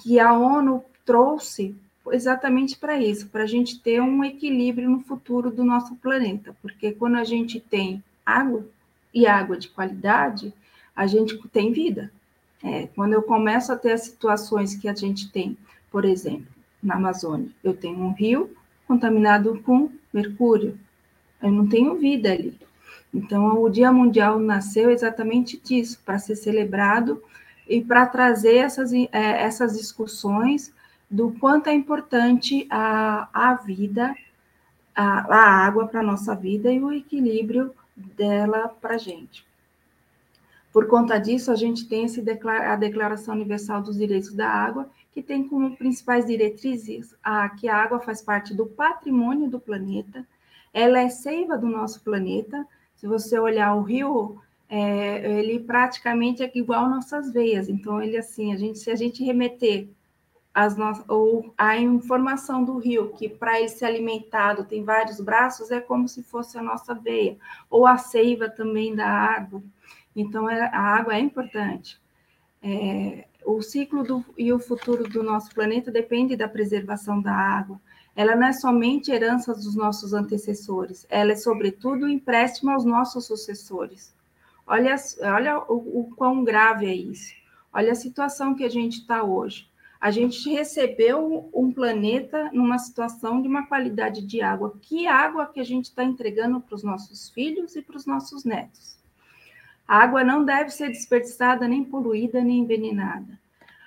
que 0.02 0.20
a 0.20 0.32
ONU 0.32 0.84
trouxe 1.04 1.74
exatamente 2.12 2.76
para 2.76 3.00
isso, 3.00 3.28
para 3.28 3.44
a 3.44 3.46
gente 3.46 3.80
ter 3.80 4.00
um 4.00 4.24
equilíbrio 4.24 4.88
no 4.88 5.00
futuro 5.00 5.50
do 5.50 5.64
nosso 5.64 5.94
planeta, 5.96 6.56
porque 6.62 6.92
quando 6.92 7.16
a 7.16 7.24
gente 7.24 7.60
tem 7.60 8.02
água 8.24 8.66
e 9.12 9.26
água 9.26 9.56
de 9.56 9.68
qualidade, 9.68 10.52
a 10.94 11.06
gente 11.06 11.36
tem 11.48 11.72
vida. 11.72 12.10
É, 12.62 12.88
quando 12.94 13.12
eu 13.12 13.22
começo 13.22 13.72
a 13.72 13.76
ter 13.76 13.92
as 13.92 14.02
situações 14.02 14.74
que 14.74 14.88
a 14.88 14.94
gente 14.94 15.30
tem, 15.30 15.56
por 15.90 16.04
exemplo, 16.04 16.46
na 16.82 16.94
Amazônia, 16.94 17.50
eu 17.62 17.74
tenho 17.74 17.98
um 17.98 18.12
rio 18.12 18.50
contaminado 18.86 19.60
com 19.64 19.90
mercúrio, 20.12 20.78
eu 21.42 21.52
não 21.52 21.66
tenho 21.66 21.96
vida 21.96 22.32
ali. 22.32 22.58
Então, 23.12 23.62
o 23.62 23.68
Dia 23.68 23.92
Mundial 23.92 24.38
nasceu 24.38 24.90
exatamente 24.90 25.58
disso, 25.58 26.00
para 26.04 26.18
ser 26.18 26.36
celebrado 26.36 27.22
e 27.68 27.80
para 27.80 28.06
trazer 28.06 28.56
essas, 28.56 28.92
é, 28.92 29.08
essas 29.12 29.76
discussões 29.76 30.72
do 31.10 31.32
quanto 31.32 31.68
é 31.68 31.72
importante 31.72 32.66
a, 32.70 33.28
a 33.32 33.54
vida, 33.54 34.14
a, 34.94 35.34
a 35.34 35.66
água 35.66 35.86
para 35.86 36.00
a 36.00 36.04
nossa 36.04 36.34
vida 36.34 36.72
e 36.72 36.82
o 36.82 36.92
equilíbrio 36.92 37.74
dela 37.96 38.68
para 38.68 38.94
a 38.94 38.98
gente. 38.98 39.46
Por 40.72 40.86
conta 40.88 41.18
disso, 41.18 41.50
a 41.50 41.54
gente 41.54 41.88
tem 41.88 42.04
esse 42.04 42.22
a 42.46 42.76
Declaração 42.76 43.34
Universal 43.34 43.82
dos 43.82 43.96
Direitos 43.96 44.32
da 44.34 44.48
Água, 44.48 44.90
que 45.10 45.22
tem 45.22 45.48
como 45.48 45.74
principais 45.74 46.26
diretrizes 46.26 47.14
a, 47.24 47.48
que 47.48 47.66
a 47.66 47.76
água 47.76 47.98
faz 47.98 48.20
parte 48.20 48.52
do 48.52 48.66
patrimônio 48.66 49.48
do 49.48 49.58
planeta, 49.58 50.26
ela 50.74 51.00
é 51.00 51.08
seiva 51.08 51.56
do 51.56 51.66
nosso 51.66 52.02
planeta. 52.02 52.66
Se 52.94 53.06
você 53.06 53.38
olhar 53.38 53.74
o 53.74 53.80
rio, 53.80 54.38
é, 54.68 55.38
ele 55.38 55.58
praticamente 55.60 56.42
é 56.42 56.52
igual 56.54 56.90
nossas 56.90 57.32
veias. 57.32 57.70
Então, 57.70 58.02
ele 58.02 58.18
assim, 58.18 58.52
a 58.52 58.58
gente, 58.58 58.78
se 58.78 58.90
a 58.90 58.94
gente 58.94 59.24
remeter 59.24 59.88
as 60.56 60.74
no... 60.74 61.04
ou 61.06 61.52
a 61.58 61.76
informação 61.76 62.64
do 62.64 62.78
rio, 62.78 63.12
que 63.12 63.28
para 63.28 63.60
ele 63.60 63.68
ser 63.68 63.84
alimentado 63.84 64.64
tem 64.64 64.82
vários 64.82 65.20
braços, 65.20 65.70
é 65.70 65.80
como 65.80 66.08
se 66.08 66.22
fosse 66.22 66.56
a 66.56 66.62
nossa 66.62 66.94
veia, 66.94 67.36
ou 67.68 67.86
a 67.86 67.98
seiva 67.98 68.48
também 68.48 68.94
da 68.94 69.06
água. 69.06 69.62
Então, 70.16 70.48
é, 70.48 70.62
a 70.72 70.80
água 70.80 71.14
é 71.14 71.20
importante. 71.20 72.00
É, 72.62 73.26
o 73.44 73.60
ciclo 73.60 74.02
do, 74.02 74.24
e 74.38 74.50
o 74.50 74.58
futuro 74.58 75.06
do 75.06 75.22
nosso 75.22 75.54
planeta 75.54 75.90
depende 75.90 76.34
da 76.34 76.48
preservação 76.48 77.20
da 77.20 77.34
água. 77.34 77.78
Ela 78.16 78.34
não 78.34 78.46
é 78.46 78.52
somente 78.54 79.12
herança 79.12 79.52
dos 79.52 79.76
nossos 79.76 80.14
antecessores, 80.14 81.06
ela 81.10 81.32
é, 81.32 81.36
sobretudo, 81.36 82.08
empréstimo 82.08 82.70
aos 82.70 82.86
nossos 82.86 83.26
sucessores. 83.26 84.14
Olha, 84.66 84.96
olha 85.20 85.58
o, 85.68 86.00
o 86.00 86.14
quão 86.16 86.42
grave 86.42 86.86
é 86.86 86.94
isso. 86.94 87.34
Olha 87.70 87.92
a 87.92 87.94
situação 87.94 88.54
que 88.54 88.64
a 88.64 88.70
gente 88.70 89.00
está 89.00 89.22
hoje 89.22 89.68
a 90.06 90.10
gente 90.12 90.48
recebeu 90.48 91.50
um 91.52 91.72
planeta 91.72 92.48
numa 92.52 92.78
situação 92.78 93.42
de 93.42 93.48
uma 93.48 93.66
qualidade 93.66 94.24
de 94.24 94.40
água. 94.40 94.78
Que 94.80 95.08
água 95.08 95.46
que 95.46 95.58
a 95.58 95.64
gente 95.64 95.86
está 95.86 96.04
entregando 96.04 96.60
para 96.60 96.76
os 96.76 96.84
nossos 96.84 97.28
filhos 97.30 97.74
e 97.74 97.82
para 97.82 97.96
os 97.96 98.06
nossos 98.06 98.44
netos? 98.44 98.96
A 99.84 99.98
água 99.98 100.22
não 100.22 100.44
deve 100.44 100.70
ser 100.70 100.90
desperdiçada, 100.90 101.66
nem 101.66 101.82
poluída, 101.82 102.40
nem 102.40 102.60
envenenada. 102.60 103.36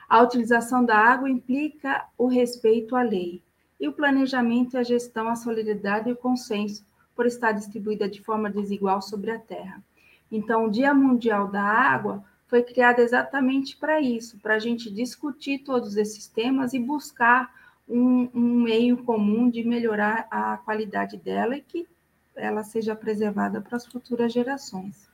A 0.09 0.21
utilização 0.21 0.83
da 0.83 0.97
água 0.97 1.29
implica 1.29 2.05
o 2.17 2.27
respeito 2.27 2.97
à 2.97 3.01
lei. 3.01 3.41
E 3.79 3.87
o 3.87 3.93
planejamento 3.93 4.77
a 4.77 4.83
gestão, 4.83 5.29
a 5.29 5.37
solidariedade 5.37 6.09
e 6.09 6.11
o 6.11 6.17
consenso, 6.17 6.85
por 7.15 7.27
estar 7.27 7.53
distribuída 7.53 8.09
de 8.09 8.21
forma 8.21 8.49
desigual 8.49 9.01
sobre 9.01 9.31
a 9.31 9.39
Terra. 9.39 9.81
Então, 10.29 10.65
o 10.65 10.69
Dia 10.69 10.93
Mundial 10.93 11.47
da 11.47 11.63
Água 11.63 12.21
foi 12.49 12.63
criada 12.63 13.01
exatamente 13.01 13.77
para 13.77 14.01
isso, 14.01 14.39
para 14.39 14.55
a 14.55 14.59
gente 14.59 14.89
discutir 14.89 15.59
todos 15.59 15.95
esses 15.95 16.27
temas 16.27 16.73
e 16.73 16.79
buscar 16.79 17.53
um, 17.87 18.27
um, 18.33 18.61
meio 18.63 18.97
comum 19.03 19.49
de 19.49 19.63
melhorar 19.63 20.27
a 20.31 20.57
qualidade 20.57 21.15
dela 21.15 21.55
e 21.55 21.61
que 21.61 21.87
ela 22.35 22.63
seja 22.63 22.95
preservada 22.95 23.61
para 23.61 23.77
as 23.77 23.85
futuras 23.85 24.33
gerações. 24.33 25.07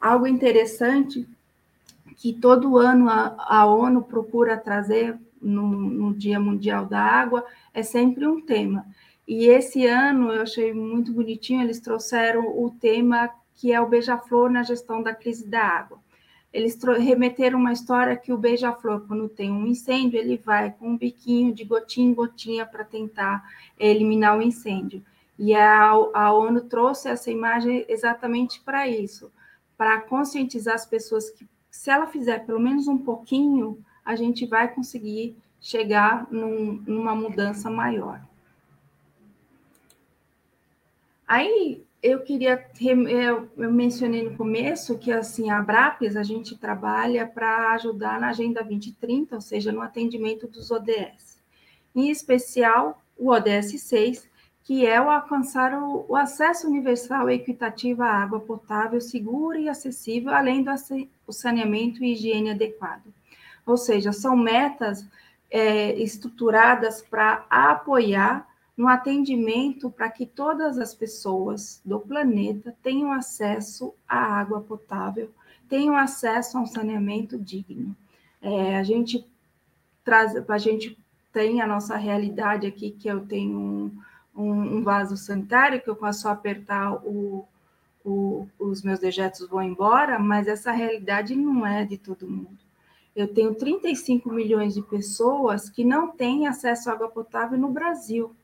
Algo 0.00 0.26
interessante 0.26 1.28
que 2.16 2.32
todo 2.32 2.78
ano 2.78 3.10
a, 3.10 3.36
a 3.38 3.66
ONU 3.66 4.02
procura 4.02 4.56
trazer 4.56 5.18
no, 5.42 5.68
no 5.68 6.14
Dia 6.14 6.40
Mundial 6.40 6.86
da 6.86 7.02
Água 7.02 7.44
é 7.74 7.82
sempre 7.82 8.26
um 8.26 8.40
tema. 8.40 8.86
E 9.28 9.46
esse 9.46 9.86
ano 9.86 10.32
eu 10.32 10.40
achei 10.40 10.72
muito 10.72 11.12
bonitinho, 11.12 11.62
eles 11.62 11.80
trouxeram 11.80 12.46
o 12.46 12.70
tema 12.70 13.28
que 13.56 13.72
é 13.72 13.80
o 13.80 13.88
beija-flor 13.88 14.50
na 14.50 14.62
gestão 14.62 15.02
da 15.02 15.14
crise 15.14 15.46
da 15.46 15.62
água 15.62 15.98
eles 16.52 16.78
remeteram 16.82 17.58
uma 17.58 17.72
história 17.72 18.16
que 18.16 18.32
o 18.32 18.38
beija-flor, 18.38 19.06
quando 19.06 19.28
tem 19.28 19.50
um 19.50 19.66
incêndio, 19.66 20.18
ele 20.18 20.36
vai 20.36 20.72
com 20.72 20.90
um 20.90 20.96
biquinho 20.96 21.54
de 21.54 21.64
gotinha 21.64 22.10
em 22.10 22.14
gotinha 22.14 22.66
para 22.66 22.84
tentar 22.84 23.48
eliminar 23.78 24.36
o 24.36 24.42
incêndio. 24.42 25.02
E 25.38 25.54
a, 25.54 25.90
a 25.90 26.32
ONU 26.32 26.62
trouxe 26.62 27.08
essa 27.08 27.30
imagem 27.30 27.84
exatamente 27.88 28.60
para 28.60 28.88
isso, 28.88 29.30
para 29.76 30.00
conscientizar 30.00 30.74
as 30.74 30.84
pessoas 30.84 31.30
que, 31.30 31.48
se 31.70 31.88
ela 31.88 32.06
fizer 32.06 32.44
pelo 32.44 32.60
menos 32.60 32.88
um 32.88 32.98
pouquinho, 32.98 33.78
a 34.04 34.16
gente 34.16 34.44
vai 34.44 34.68
conseguir 34.68 35.36
chegar 35.60 36.26
num, 36.30 36.82
numa 36.86 37.14
mudança 37.14 37.70
maior. 37.70 38.20
Aí, 41.28 41.84
eu 42.02 42.20
queria, 42.20 42.66
eu, 42.80 43.50
mencionei 43.56 44.22
no 44.22 44.36
começo 44.36 44.98
que 44.98 45.12
assim 45.12 45.50
a 45.50 45.58
Abrapes 45.58 46.16
a 46.16 46.22
gente 46.22 46.56
trabalha 46.56 47.26
para 47.26 47.72
ajudar 47.74 48.18
na 48.18 48.28
Agenda 48.30 48.62
2030, 48.62 49.34
ou 49.34 49.40
seja, 49.40 49.70
no 49.70 49.82
atendimento 49.82 50.46
dos 50.46 50.70
ODS. 50.70 51.38
Em 51.94 52.10
especial, 52.10 53.02
o 53.18 53.30
ODS 53.30 53.80
6, 53.82 54.28
que 54.64 54.86
é 54.86 55.00
o 55.00 55.10
alcançar 55.10 55.74
o, 55.74 56.06
o 56.08 56.16
acesso 56.16 56.66
universal 56.66 57.28
e 57.28 57.34
equitativo 57.34 58.02
à 58.02 58.10
água 58.10 58.40
potável, 58.40 59.00
segura 59.00 59.58
e 59.58 59.68
acessível, 59.68 60.32
além 60.32 60.64
do 60.64 61.32
saneamento 61.32 62.02
e 62.02 62.12
higiene 62.12 62.50
adequado. 62.50 63.12
Ou 63.66 63.76
seja, 63.76 64.10
são 64.10 64.34
metas 64.34 65.06
é, 65.50 65.92
estruturadas 65.94 67.02
para 67.02 67.44
apoiar 67.50 68.49
no 68.80 68.88
atendimento 68.88 69.90
para 69.90 70.08
que 70.08 70.24
todas 70.24 70.78
as 70.78 70.94
pessoas 70.94 71.82
do 71.84 72.00
planeta 72.00 72.74
tenham 72.82 73.12
acesso 73.12 73.92
à 74.08 74.16
água 74.16 74.62
potável, 74.62 75.30
tenham 75.68 75.94
acesso 75.94 76.56
a 76.56 76.62
um 76.62 76.66
saneamento 76.66 77.38
digno. 77.38 77.94
É, 78.40 78.78
a 78.78 78.82
gente 78.82 79.28
traz, 80.02 80.34
a 80.34 80.56
gente 80.56 80.98
tem 81.30 81.60
a 81.60 81.66
nossa 81.66 81.94
realidade 81.94 82.66
aqui, 82.66 82.90
que 82.90 83.06
eu 83.06 83.20
tenho 83.26 83.58
um, 83.58 83.98
um, 84.34 84.78
um 84.78 84.82
vaso 84.82 85.14
sanitário, 85.14 85.82
que 85.82 85.90
eu 85.90 85.94
posso 85.94 86.26
apertar 86.26 86.94
o, 87.04 87.46
o, 88.02 88.48
os 88.58 88.80
meus 88.80 88.98
dejetos 88.98 89.46
vão 89.46 89.62
embora, 89.62 90.18
mas 90.18 90.48
essa 90.48 90.72
realidade 90.72 91.36
não 91.36 91.66
é 91.66 91.84
de 91.84 91.98
todo 91.98 92.26
mundo. 92.26 92.56
Eu 93.14 93.28
tenho 93.28 93.54
35 93.54 94.32
milhões 94.32 94.72
de 94.72 94.80
pessoas 94.80 95.68
que 95.68 95.84
não 95.84 96.08
têm 96.08 96.46
acesso 96.46 96.88
à 96.88 96.94
água 96.94 97.10
potável 97.10 97.58
no 97.58 97.68
Brasil. 97.68 98.34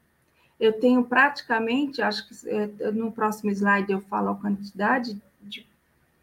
Eu 0.58 0.72
tenho 0.72 1.04
praticamente, 1.04 2.00
acho 2.00 2.28
que 2.28 2.48
é, 2.48 2.90
no 2.90 3.12
próximo 3.12 3.50
slide 3.50 3.92
eu 3.92 4.00
falo 4.00 4.30
a 4.30 4.34
quantidade 4.34 5.20
de 5.42 5.66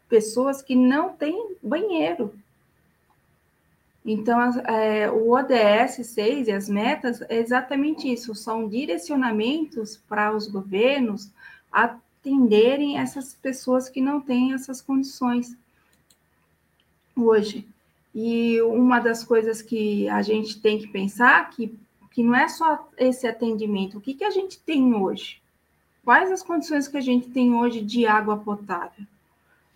pessoas 0.08 0.60
que 0.60 0.74
não 0.74 1.10
têm 1.10 1.56
banheiro. 1.62 2.34
Então, 4.04 4.38
é, 4.66 5.10
o 5.10 5.30
ODS 5.30 6.06
6 6.06 6.48
e 6.48 6.52
as 6.52 6.68
metas 6.68 7.22
é 7.22 7.38
exatamente 7.38 8.12
isso, 8.12 8.34
são 8.34 8.68
direcionamentos 8.68 9.96
para 9.96 10.34
os 10.34 10.46
governos 10.46 11.30
atenderem 11.72 12.98
essas 12.98 13.32
pessoas 13.34 13.88
que 13.88 14.02
não 14.02 14.20
têm 14.20 14.52
essas 14.52 14.82
condições 14.82 15.56
hoje. 17.16 17.66
E 18.14 18.60
uma 18.62 19.00
das 19.00 19.24
coisas 19.24 19.62
que 19.62 20.08
a 20.08 20.22
gente 20.22 20.60
tem 20.60 20.78
que 20.78 20.88
pensar 20.88 21.50
que, 21.50 21.74
que 22.14 22.22
não 22.22 22.36
é 22.36 22.46
só 22.46 22.88
esse 22.96 23.26
atendimento, 23.26 23.98
o 23.98 24.00
que, 24.00 24.14
que 24.14 24.22
a 24.22 24.30
gente 24.30 24.60
tem 24.60 24.94
hoje? 24.94 25.42
Quais 26.04 26.30
as 26.30 26.44
condições 26.44 26.86
que 26.86 26.96
a 26.96 27.00
gente 27.00 27.28
tem 27.28 27.52
hoje 27.52 27.80
de 27.80 28.06
água 28.06 28.36
potável? 28.36 29.04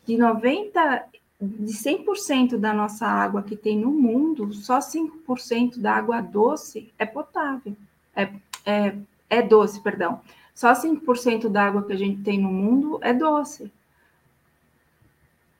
De 0.06 0.16
90 0.16 1.04
de 1.40 1.72
100% 1.72 2.56
da 2.56 2.72
nossa 2.72 3.06
água 3.06 3.42
que 3.42 3.56
tem 3.56 3.76
no 3.76 3.90
mundo, 3.90 4.52
só 4.54 4.78
5% 4.78 5.80
da 5.80 5.94
água 5.94 6.20
doce 6.20 6.92
é 6.96 7.04
potável. 7.04 7.76
É, 8.14 8.32
é, 8.64 8.96
é 9.28 9.42
doce, 9.42 9.80
perdão. 9.80 10.20
Só 10.54 10.72
5% 10.72 11.48
da 11.48 11.64
água 11.64 11.82
que 11.82 11.92
a 11.92 11.98
gente 11.98 12.22
tem 12.22 12.40
no 12.40 12.52
mundo 12.52 13.00
é 13.02 13.12
doce. 13.12 13.72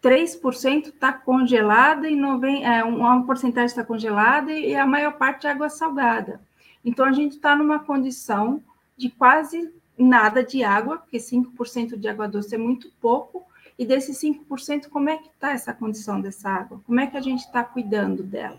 3% 0.01 0.89
está 0.89 1.13
congelada 1.13 2.09
e 2.09 2.15
90, 2.15 2.65
é, 2.65 2.85
uma 2.85 3.27
porcentagem 3.27 3.67
está 3.67 3.83
congelada 3.83 4.53
e 4.53 4.77
a 4.77 4.87
maior 4.87 5.15
parte 5.15 5.45
é 5.49 5.51
água 5.51 5.69
salgada. 5.69 6.41
Então, 6.89 7.05
a 7.05 7.13
gente 7.13 7.33
está 7.33 7.55
numa 7.55 7.79
condição 7.79 8.63
de 8.97 9.11
quase 9.11 9.71
nada 9.99 10.43
de 10.43 10.65
água, 10.65 10.97
porque 10.97 11.19
5% 11.19 11.99
de 11.99 12.09
água 12.09 12.27
doce 12.27 12.55
é 12.55 12.59
muito 12.59 12.91
pouco, 12.99 13.45
e 13.79 13.85
desses 13.85 14.19
5%, 14.19 14.89
como 14.89 15.11
é 15.11 15.19
que 15.19 15.29
está 15.29 15.51
essa 15.51 15.75
condição 15.75 16.19
dessa 16.19 16.49
água? 16.49 16.81
Como 16.87 16.99
é 16.99 17.07
que 17.07 17.19
a 17.19 17.21
gente 17.21 17.41
está 17.41 17.63
cuidando 17.63 18.23
dela? 18.23 18.59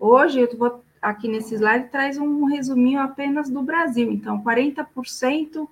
Hoje, 0.00 0.40
eu 0.40 0.58
vou 0.58 0.84
aqui 1.00 1.28
nesse 1.28 1.54
slide, 1.54 1.90
traz 1.90 2.18
um 2.18 2.44
resuminho 2.44 3.00
apenas 3.00 3.48
do 3.48 3.62
Brasil. 3.62 4.10
Então, 4.10 4.42
40% 4.42 5.68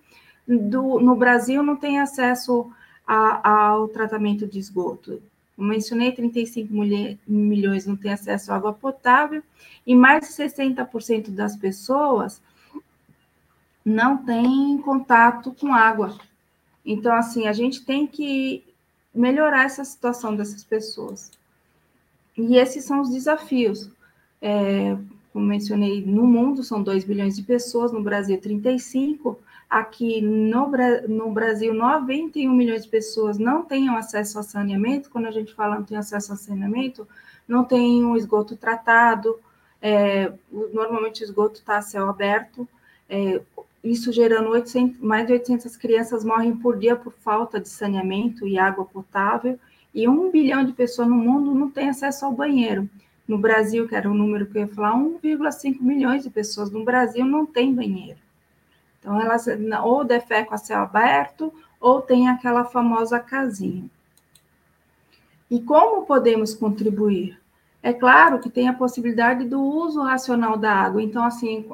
do, 0.46 1.00
no 1.00 1.16
Brasil 1.16 1.64
não 1.64 1.74
tem 1.74 1.98
acesso 1.98 2.70
a, 3.04 3.70
ao 3.72 3.88
tratamento 3.88 4.46
de 4.46 4.60
esgoto. 4.60 5.20
Como 5.56 5.68
mencionei, 5.68 6.12
35 6.12 6.72
milhões 7.26 7.86
não 7.86 7.96
têm 7.96 8.12
acesso 8.12 8.52
à 8.52 8.56
água 8.56 8.72
potável 8.72 9.42
e 9.86 9.94
mais 9.94 10.28
de 10.28 10.34
60% 10.34 11.30
das 11.30 11.56
pessoas 11.56 12.40
não 13.84 14.16
têm 14.18 14.78
contato 14.78 15.52
com 15.52 15.74
água. 15.74 16.16
Então, 16.84 17.14
assim, 17.14 17.46
a 17.46 17.52
gente 17.52 17.84
tem 17.84 18.06
que 18.06 18.64
melhorar 19.14 19.64
essa 19.64 19.84
situação 19.84 20.34
dessas 20.34 20.64
pessoas. 20.64 21.30
E 22.36 22.56
esses 22.56 22.84
são 22.84 23.00
os 23.00 23.10
desafios. 23.10 23.90
É, 24.40 24.96
como 25.32 25.46
mencionei, 25.46 26.04
no 26.04 26.26
mundo 26.26 26.62
são 26.62 26.82
2 26.82 27.04
bilhões 27.04 27.36
de 27.36 27.42
pessoas, 27.42 27.92
no 27.92 28.02
Brasil 28.02 28.40
35. 28.40 29.38
Aqui 29.72 30.20
no, 30.20 30.70
no 31.08 31.32
Brasil, 31.32 31.72
91 31.72 32.52
milhões 32.52 32.82
de 32.82 32.90
pessoas 32.90 33.38
não 33.38 33.64
têm 33.64 33.88
acesso 33.88 34.38
a 34.38 34.42
saneamento. 34.42 35.08
Quando 35.08 35.24
a 35.24 35.30
gente 35.30 35.54
fala 35.54 35.76
não 35.76 35.82
tem 35.82 35.96
acesso 35.96 36.30
a 36.30 36.36
saneamento, 36.36 37.08
não 37.48 37.64
tem 37.64 38.04
um 38.04 38.14
esgoto 38.14 38.54
tratado. 38.54 39.40
É, 39.80 40.30
normalmente 40.74 41.22
o 41.22 41.24
esgoto 41.24 41.60
está 41.60 41.78
a 41.78 41.80
céu 41.80 42.06
aberto. 42.06 42.68
É, 43.08 43.40
isso 43.82 44.12
gerando 44.12 44.50
800, 44.50 45.00
mais 45.00 45.26
de 45.26 45.32
800 45.32 45.74
crianças 45.78 46.22
morrem 46.22 46.54
por 46.54 46.78
dia 46.78 46.94
por 46.94 47.14
falta 47.14 47.58
de 47.58 47.70
saneamento 47.70 48.46
e 48.46 48.58
água 48.58 48.84
potável, 48.84 49.58
e 49.94 50.06
um 50.06 50.30
bilhão 50.30 50.64
de 50.64 50.74
pessoas 50.74 51.08
no 51.08 51.14
mundo 51.14 51.54
não 51.54 51.70
tem 51.70 51.88
acesso 51.88 52.26
ao 52.26 52.32
banheiro. 52.32 52.86
No 53.26 53.38
Brasil, 53.38 53.88
que 53.88 53.94
era 53.94 54.10
o 54.10 54.12
número 54.12 54.44
que 54.44 54.58
eu 54.58 54.62
ia 54.62 54.68
falar, 54.68 54.92
1,5 54.96 55.80
milhões 55.80 56.24
de 56.24 56.28
pessoas 56.28 56.70
no 56.70 56.84
Brasil 56.84 57.24
não 57.24 57.46
tem 57.46 57.74
banheiro. 57.74 58.18
Então, 59.02 59.20
elas 59.20 59.46
ou 59.82 60.04
defecam 60.04 60.54
a 60.54 60.58
céu 60.58 60.78
aberto, 60.78 61.52
ou 61.80 62.00
tem 62.00 62.28
aquela 62.28 62.64
famosa 62.64 63.18
casinha. 63.18 63.84
E 65.50 65.60
como 65.60 66.06
podemos 66.06 66.54
contribuir? 66.54 67.36
É 67.82 67.92
claro 67.92 68.38
que 68.38 68.48
tem 68.48 68.68
a 68.68 68.72
possibilidade 68.72 69.44
do 69.44 69.60
uso 69.60 70.00
racional 70.00 70.56
da 70.56 70.72
água. 70.72 71.02
Então, 71.02 71.24
assim, 71.24 71.66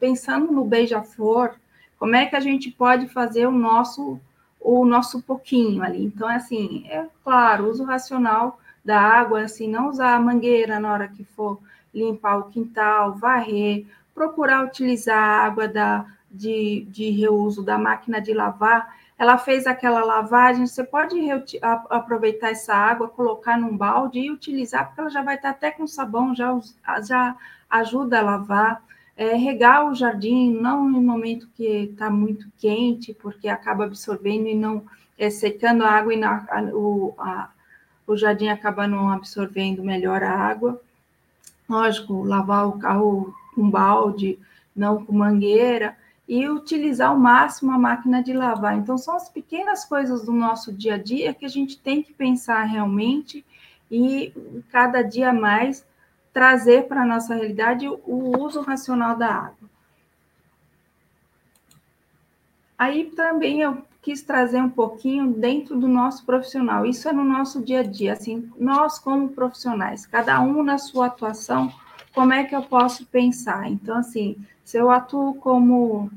pensando 0.00 0.50
no 0.50 0.64
beija-flor, 0.64 1.54
como 1.98 2.16
é 2.16 2.24
que 2.24 2.34
a 2.34 2.40
gente 2.40 2.70
pode 2.70 3.06
fazer 3.08 3.46
o 3.46 3.52
nosso 3.52 4.18
o 4.58 4.86
nosso 4.86 5.22
pouquinho 5.22 5.82
ali? 5.82 6.02
Então, 6.02 6.26
assim, 6.26 6.86
é 6.88 7.06
claro, 7.22 7.68
uso 7.68 7.84
racional 7.84 8.58
da 8.82 8.98
água, 8.98 9.42
assim, 9.42 9.68
não 9.68 9.90
usar 9.90 10.14
a 10.14 10.20
mangueira 10.20 10.80
na 10.80 10.90
hora 10.90 11.08
que 11.08 11.22
for 11.22 11.60
limpar 11.94 12.38
o 12.38 12.44
quintal, 12.44 13.12
varrer, 13.14 13.84
procurar 14.14 14.64
utilizar 14.64 15.18
a 15.18 15.44
água 15.44 15.68
da, 15.68 16.06
de, 16.34 16.86
de 16.90 17.10
reuso 17.10 17.62
da 17.62 17.78
máquina 17.78 18.20
de 18.20 18.32
lavar 18.34 18.92
ela 19.18 19.38
fez 19.38 19.66
aquela 19.66 20.04
lavagem, 20.04 20.66
você 20.66 20.82
pode 20.82 21.16
aproveitar 21.88 22.50
essa 22.50 22.74
água, 22.74 23.08
colocar 23.08 23.56
num 23.56 23.76
balde 23.76 24.18
e 24.18 24.30
utilizar, 24.30 24.86
porque 24.86 25.00
ela 25.00 25.10
já 25.10 25.22
vai 25.22 25.36
estar 25.36 25.50
até 25.50 25.70
com 25.70 25.86
sabão, 25.86 26.34
já, 26.34 26.52
já 27.06 27.36
ajuda 27.70 28.18
a 28.18 28.22
lavar. 28.22 28.82
É, 29.16 29.36
regar 29.36 29.86
o 29.86 29.94
jardim, 29.94 30.52
não 30.52 30.88
no 30.88 31.00
momento 31.00 31.48
que 31.56 31.64
está 31.64 32.10
muito 32.10 32.48
quente, 32.58 33.14
porque 33.14 33.46
acaba 33.48 33.84
absorvendo 33.84 34.48
e 34.48 34.56
não 34.56 34.84
é, 35.16 35.30
secando 35.30 35.84
a 35.84 35.90
água 35.90 36.12
e 36.12 36.16
na, 36.16 36.44
a, 36.50 36.62
o, 36.74 37.14
a, 37.16 37.48
o 38.08 38.16
jardim 38.16 38.48
acaba 38.48 38.88
não 38.88 39.08
absorvendo 39.10 39.84
melhor 39.84 40.24
a 40.24 40.32
água. 40.32 40.82
Lógico, 41.68 42.24
lavar 42.24 42.66
o 42.66 42.78
carro 42.78 43.32
com 43.54 43.70
balde, 43.70 44.36
não 44.74 45.04
com 45.04 45.12
mangueira 45.12 45.96
e 46.28 46.48
utilizar 46.48 47.10
ao 47.10 47.18
máximo 47.18 47.72
a 47.72 47.78
máquina 47.78 48.22
de 48.22 48.32
lavar. 48.32 48.76
Então, 48.76 48.96
são 48.96 49.16
as 49.16 49.28
pequenas 49.28 49.84
coisas 49.84 50.24
do 50.24 50.32
nosso 50.32 50.72
dia 50.72 50.94
a 50.94 50.98
dia 50.98 51.34
que 51.34 51.44
a 51.44 51.48
gente 51.48 51.78
tem 51.78 52.02
que 52.02 52.12
pensar 52.12 52.62
realmente 52.64 53.44
e 53.90 54.32
cada 54.70 55.02
dia 55.02 55.32
mais 55.32 55.86
trazer 56.32 56.88
para 56.88 57.02
a 57.02 57.06
nossa 57.06 57.34
realidade 57.34 57.86
o 57.86 58.38
uso 58.38 58.60
racional 58.60 59.16
da 59.16 59.28
água. 59.28 59.70
Aí 62.76 63.04
também 63.04 63.60
eu 63.60 63.84
quis 64.02 64.20
trazer 64.22 64.60
um 64.60 64.68
pouquinho 64.68 65.32
dentro 65.32 65.78
do 65.78 65.88
nosso 65.88 66.26
profissional. 66.26 66.84
Isso 66.84 67.08
é 67.08 67.12
no 67.12 67.24
nosso 67.24 67.62
dia 67.62 67.80
a 67.80 67.82
dia, 67.82 68.12
assim, 68.12 68.50
nós 68.58 68.98
como 68.98 69.30
profissionais, 69.30 70.04
cada 70.04 70.40
um 70.40 70.62
na 70.62 70.76
sua 70.76 71.06
atuação, 71.06 71.72
como 72.14 72.32
é 72.32 72.44
que 72.44 72.54
eu 72.54 72.62
posso 72.62 73.04
pensar? 73.06 73.68
Então, 73.70 73.98
assim, 73.98 74.36
se 74.64 74.78
eu 74.78 74.90
atuo 74.90 75.34
como 75.34 76.10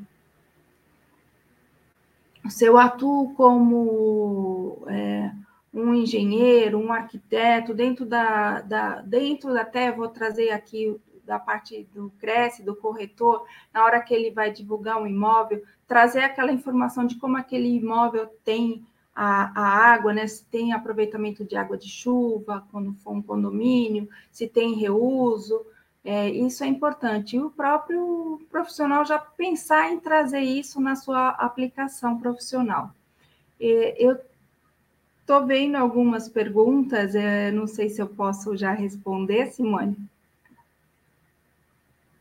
se 2.50 2.64
eu 2.64 2.78
atuo 2.78 3.34
como 3.34 4.84
é, 4.88 5.32
um 5.74 5.94
engenheiro, 5.94 6.80
um 6.80 6.94
arquiteto, 6.94 7.74
dentro 7.74 8.06
da, 8.06 8.62
da, 8.62 9.02
dentro 9.02 9.58
até 9.58 9.92
vou 9.92 10.08
trazer 10.08 10.52
aqui 10.52 10.98
da 11.26 11.38
parte 11.38 11.86
do 11.94 12.10
Cresce, 12.20 12.64
do 12.64 12.74
corretor, 12.74 13.46
na 13.74 13.84
hora 13.84 14.00
que 14.00 14.14
ele 14.14 14.32
vai 14.32 14.50
divulgar 14.50 15.02
um 15.02 15.06
imóvel, 15.06 15.62
trazer 15.86 16.22
aquela 16.22 16.54
informação 16.54 17.06
de 17.06 17.16
como 17.16 17.36
aquele 17.36 17.68
imóvel 17.68 18.28
tem 18.46 18.86
a, 19.14 19.52
a 19.60 19.94
água, 19.94 20.14
né? 20.14 20.26
Se 20.26 20.46
tem 20.46 20.72
aproveitamento 20.72 21.44
de 21.44 21.58
água 21.58 21.78
de 21.78 21.90
chuva, 21.90 22.66
quando 22.72 22.94
for 22.94 23.12
um 23.12 23.22
condomínio, 23.22 24.08
se 24.32 24.48
tem 24.48 24.76
reuso, 24.76 25.66
É, 26.10 26.30
isso 26.30 26.64
é 26.64 26.68
importante. 26.68 27.36
E 27.36 27.40
o 27.42 27.50
próprio 27.50 28.40
profissional 28.50 29.04
já 29.04 29.20
pensar 29.20 29.92
em 29.92 30.00
trazer 30.00 30.40
isso 30.40 30.80
na 30.80 30.96
sua 30.96 31.32
aplicação 31.32 32.18
profissional. 32.18 32.92
É, 33.60 33.94
eu 34.02 34.18
estou 35.20 35.46
vendo 35.46 35.76
algumas 35.76 36.30
perguntas, 36.30 37.14
é, 37.14 37.52
não 37.52 37.68
sei 37.68 37.90
se 37.90 38.02
eu 38.02 38.08
posso 38.08 38.56
já 38.56 38.72
responder, 38.72 39.48
Simone. 39.48 39.98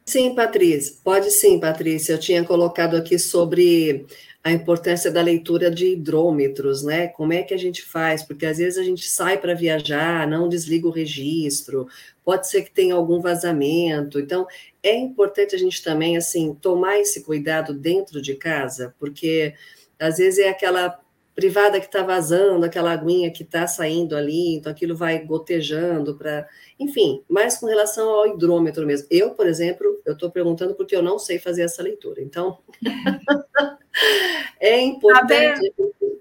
Sim, 0.08 0.36
Patrícia, 0.36 0.96
pode 1.02 1.30
sim, 1.32 1.58
Patrícia. 1.58 2.12
Eu 2.12 2.18
tinha 2.18 2.44
colocado 2.44 2.96
aqui 2.96 3.18
sobre 3.18 4.06
a 4.42 4.52
importância 4.52 5.10
da 5.10 5.20
leitura 5.20 5.68
de 5.68 5.94
hidrômetros, 5.94 6.84
né? 6.84 7.08
Como 7.08 7.32
é 7.32 7.42
que 7.42 7.52
a 7.52 7.56
gente 7.56 7.82
faz? 7.82 8.22
Porque 8.22 8.46
às 8.46 8.58
vezes 8.58 8.78
a 8.78 8.84
gente 8.84 9.04
sai 9.08 9.36
para 9.36 9.54
viajar, 9.54 10.28
não 10.28 10.48
desliga 10.48 10.86
o 10.86 10.92
registro, 10.92 11.88
pode 12.24 12.48
ser 12.48 12.62
que 12.62 12.70
tenha 12.70 12.94
algum 12.94 13.20
vazamento. 13.20 14.20
Então, 14.20 14.46
é 14.80 14.94
importante 14.96 15.56
a 15.56 15.58
gente 15.58 15.82
também, 15.82 16.16
assim, 16.16 16.54
tomar 16.54 17.00
esse 17.00 17.24
cuidado 17.24 17.74
dentro 17.74 18.22
de 18.22 18.36
casa, 18.36 18.94
porque 19.00 19.54
às 19.98 20.18
vezes 20.18 20.38
é 20.38 20.48
aquela 20.48 21.00
privada 21.36 21.78
que 21.78 21.84
está 21.84 22.02
vazando, 22.02 22.64
aquela 22.64 22.90
aguinha 22.90 23.30
que 23.30 23.42
está 23.42 23.66
saindo 23.66 24.16
ali, 24.16 24.56
então 24.56 24.72
aquilo 24.72 24.96
vai 24.96 25.22
gotejando 25.22 26.16
para. 26.16 26.48
Enfim, 26.80 27.22
mais 27.28 27.58
com 27.58 27.66
relação 27.66 28.08
ao 28.08 28.26
hidrômetro 28.26 28.86
mesmo. 28.86 29.06
Eu, 29.10 29.34
por 29.34 29.46
exemplo, 29.46 30.00
eu 30.04 30.14
estou 30.14 30.30
perguntando 30.30 30.74
porque 30.74 30.96
eu 30.96 31.02
não 31.02 31.18
sei 31.18 31.38
fazer 31.38 31.62
essa 31.62 31.82
leitura. 31.82 32.22
Então, 32.22 32.58
é 34.58 34.80
importante. 34.80 35.72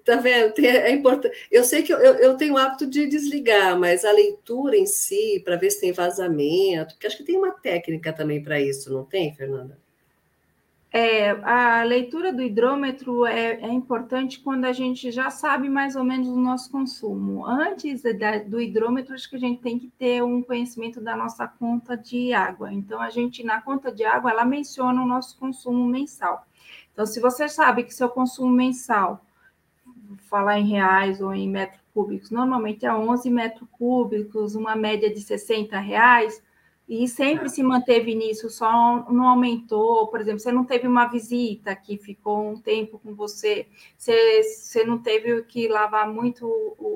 Tá 0.04 0.17
vendo? 0.17 0.54
É 0.60 0.91
importante. 0.91 1.47
Eu 1.49 1.63
sei 1.63 1.82
que 1.82 1.91
eu, 1.91 1.97
eu 1.97 2.36
tenho 2.36 2.54
o 2.54 2.58
hábito 2.58 2.86
de 2.86 3.08
desligar, 3.08 3.80
mas 3.80 4.06
a 4.06 4.12
leitura 4.12 4.78
em 4.78 4.86
si, 4.86 5.41
para 5.43 5.56
ver 5.56 5.71
se 5.71 5.80
tem 5.82 5.93
vazamento, 5.93 6.93
porque 6.93 7.08
acho 7.08 7.17
que 7.17 7.23
tem 7.23 7.38
uma 7.38 7.51
técnica 7.51 8.13
também 8.13 8.43
para 8.43 8.60
isso, 8.62 8.93
não 8.93 9.04
tem, 9.04 9.34
Fernanda? 9.34 9.80
É, 10.97 11.31
a 11.43 11.84
leitura 11.84 12.31
do 12.31 12.41
hidrômetro 12.41 13.25
é, 13.25 13.55
é, 13.55 13.67
importante 13.67 14.39
quando 14.39 14.63
a 14.63 14.71
gente 14.71 15.12
já 15.12 15.29
sabe 15.29 15.67
mais 15.67 15.97
ou 15.97 16.05
menos 16.05 16.29
o 16.29 16.39
nosso 16.39 16.71
consumo. 16.71 17.45
Antes 17.45 18.01
da, 18.17 18.38
do 18.38 18.62
hidrômetro, 18.62 19.13
acho 19.13 19.29
que 19.29 19.36
a 19.36 19.39
gente 19.39 19.62
tem 19.62 19.77
que 19.77 19.89
ter 19.89 20.23
um 20.23 20.41
conhecimento 20.41 21.01
da 21.01 21.13
nossa 21.13 21.45
conta 21.49 21.97
de 21.97 22.31
água. 22.31 22.71
Então, 22.71 23.01
a 23.01 23.10
gente, 23.10 23.43
na 23.43 23.60
conta 23.60 23.91
de 23.91 24.05
água, 24.05 24.31
ela 24.31 24.45
menciona 24.45 25.03
o 25.03 25.05
nosso 25.05 25.38
consumo 25.38 25.86
mensal. 25.86 26.47
Então, 26.93 27.05
se 27.05 27.19
você 27.19 27.49
sabe 27.49 27.84
que 27.84 27.93
seu 27.93 28.08
consumo 28.08 28.53
mensal, 28.53 29.19
falar 30.29 30.62
em 30.62 30.69
reais 30.69 31.19
ou 31.19 31.34
em 31.34 31.49
metros 31.49 31.81
cúbicos, 31.93 32.31
normalmente 32.31 32.86
é 32.86 32.93
11 32.95 33.29
metros 33.29 33.67
cúbicos, 33.69 34.55
uma 34.55 34.77
média 34.77 35.13
de 35.13 35.19
60 35.19 35.77
reais, 35.77 36.41
e 36.88 37.08
sempre 37.08 37.50
se 37.50 37.63
manteve 37.63 38.13
nisso, 38.13 38.50
só 38.50 39.06
não 39.10 39.28
aumentou. 39.28 40.08
Por 40.08 40.21
exemplo, 40.21 40.39
você 40.39 40.52
não 40.52 40.63
teve 40.63 40.88
uma 40.88 41.08
visita 41.08 41.76
que 41.76 41.98
ficou 41.98 42.52
um 42.52 42.60
tempo 42.60 43.00
com 43.00 43.15
você, 43.15 43.67
você, 43.98 44.43
você 44.43 44.84
não 44.84 45.00
teve 45.00 45.41
que 45.43 45.67
lavar 45.67 46.08
muito, 46.08 46.48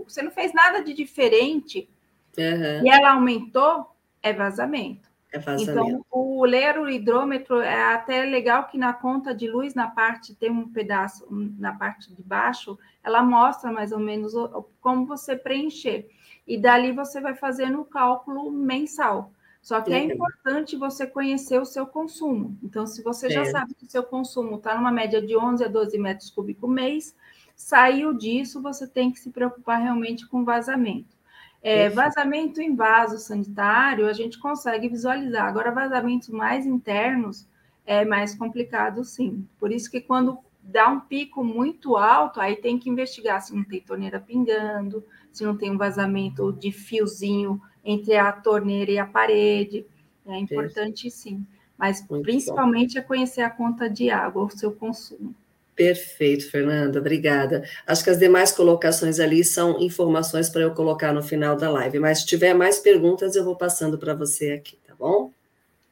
você 0.08 0.22
não 0.22 0.32
fez 0.32 0.54
nada 0.54 0.84
de 0.84 0.94
diferente, 0.94 1.90
uhum. 2.38 2.86
e 2.86 2.90
ela 2.90 3.14
aumentou, 3.14 3.88
é 4.22 4.32
vazamento. 4.32 5.10
É 5.32 5.40
vazamento. 5.40 5.72
Então, 5.72 6.06
o 6.12 6.46
ler 6.46 6.80
o 6.80 6.88
hidrômetro 6.88 7.60
é 7.60 7.94
até 7.94 8.26
legal 8.26 8.68
que 8.68 8.78
na 8.78 8.94
conta 8.94 9.34
de 9.34 9.48
luz, 9.48 9.74
na 9.74 9.88
parte, 9.88 10.36
tem 10.36 10.52
um 10.52 10.68
pedaço 10.68 11.26
na 11.30 11.74
parte 11.74 12.14
de 12.14 12.22
baixo, 12.22 12.78
ela 13.04 13.24
mostra 13.24 13.72
mais 13.72 13.92
ou 13.92 14.00
menos 14.00 14.34
como 14.82 15.06
você 15.06 15.36
preencher. 15.36 16.10
E 16.48 16.60
dali 16.60 16.92
você 16.92 17.22
vai 17.22 17.36
fazendo 17.36 17.82
o 17.82 17.86
cálculo 17.86 18.52
mensal. 18.52 19.32
Só 19.62 19.82
que 19.82 19.94
é 19.94 20.04
importante 20.04 20.76
você 20.76 21.06
conhecer 21.06 21.60
o 21.62 21.66
seu 21.66 21.86
consumo. 21.86 22.58
Então, 22.64 22.88
se 22.88 23.04
você 23.04 23.30
já 23.30 23.46
sabe 23.46 23.74
que 23.74 23.86
o 23.86 23.90
seu 23.90 24.04
consumo 24.04 24.56
está 24.56 24.76
numa 24.76 24.92
média 24.92 25.22
de 25.22 25.38
11 25.38 25.64
a 25.64 25.68
12 25.68 25.98
metros 25.98 26.30
cúbicos 26.30 26.70
mês, 26.70 27.16
saiu 27.56 28.14
disso, 28.14 28.62
você 28.62 28.88
tem 28.88 29.12
que 29.12 29.20
se 29.20 29.30
preocupar 29.30 29.82
realmente 29.82 30.28
com 30.28 30.46
vazamento. 30.46 31.20
É, 31.62 31.90
vazamento 31.90 32.62
em 32.62 32.74
vaso 32.74 33.18
sanitário, 33.18 34.08
a 34.08 34.14
gente 34.14 34.40
consegue 34.40 34.88
visualizar. 34.88 35.46
Agora, 35.46 35.72
vazamentos 35.72 36.30
mais 36.30 36.66
internos 36.66 37.46
é 37.86 38.06
mais 38.06 38.34
complicado, 38.34 39.04
sim. 39.04 39.46
Por 39.60 39.72
isso 39.72 39.92
que 39.92 40.00
quando 40.00 40.40
dá 40.64 40.88
um 40.88 41.02
pico 41.02 41.44
muito 41.44 41.98
alto, 41.98 42.40
aí 42.40 42.56
tem 42.56 42.80
que 42.80 42.90
investigar 42.90 43.42
se 43.42 43.54
não 43.54 43.64
tem 43.64 43.82
torneira 43.82 44.20
pingando, 44.20 45.04
se 45.34 45.44
não 45.44 45.58
tem 45.58 45.72
um 45.72 45.78
vazamento 45.78 46.54
de 46.54 46.72
fiozinho 46.72 47.62
entre 47.92 48.16
a 48.16 48.32
torneira 48.32 48.92
e 48.92 49.00
a 49.00 49.06
parede. 49.06 49.86
É 50.28 50.38
importante 50.38 51.10
sim, 51.10 51.46
mas 51.78 52.06
Muito 52.08 52.24
principalmente 52.24 52.94
bom. 52.94 53.00
é 53.00 53.04
conhecer 53.04 53.42
a 53.42 53.50
conta 53.50 53.90
de 53.90 54.12
água, 54.12 54.44
o 54.44 54.50
seu 54.50 54.72
consumo. 54.72 55.34
Perfeito, 55.76 56.52
Fernanda, 56.52 57.00
obrigada. 57.00 57.64
Acho 57.88 58.04
que 58.04 58.10
as 58.10 58.20
demais 58.20 58.52
colocações 58.52 59.20
ali 59.20 59.44
são 59.44 59.80
informações 59.80 60.50
para 60.50 60.62
eu 60.62 60.74
colocar 60.74 61.14
no 61.14 61.24
final 61.24 61.56
da 61.56 61.72
live, 61.72 62.00
mas 62.00 62.20
se 62.20 62.26
tiver 62.28 62.54
mais 62.54 62.80
perguntas, 62.80 63.36
eu 63.36 63.46
vou 63.46 63.56
passando 63.56 63.98
para 63.98 64.14
você 64.14 64.52
aqui, 64.52 64.78
tá 64.86 64.94
bom? 65.00 65.32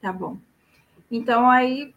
Tá 0.01 0.11
bom. 0.11 0.37
Então, 1.09 1.49
aí, 1.49 1.95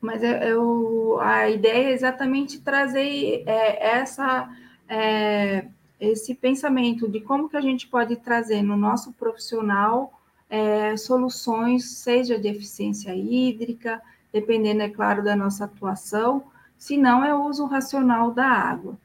mas 0.00 0.22
eu, 0.22 0.30
eu 0.30 1.20
a 1.20 1.48
ideia 1.48 1.88
é 1.88 1.92
exatamente 1.92 2.60
trazer 2.60 3.42
é, 3.46 3.96
essa. 3.96 4.48
É, 4.88 5.66
esse 6.00 6.34
pensamento 6.34 7.06
de 7.06 7.20
como 7.20 7.48
que 7.48 7.56
a 7.56 7.60
gente 7.60 7.86
pode 7.86 8.16
trazer 8.16 8.62
no 8.62 8.76
nosso 8.76 9.12
profissional 9.12 10.12
é, 10.48 10.96
soluções, 10.96 11.90
seja 11.90 12.38
de 12.38 12.48
eficiência 12.48 13.14
hídrica, 13.14 14.00
dependendo, 14.32 14.82
é 14.82 14.88
claro, 14.88 15.22
da 15.22 15.36
nossa 15.36 15.64
atuação, 15.64 16.44
se 16.78 16.96
não 16.96 17.24
é 17.24 17.34
o 17.34 17.44
uso 17.44 17.66
racional 17.66 18.32
da 18.32 18.46
água. 18.46 18.96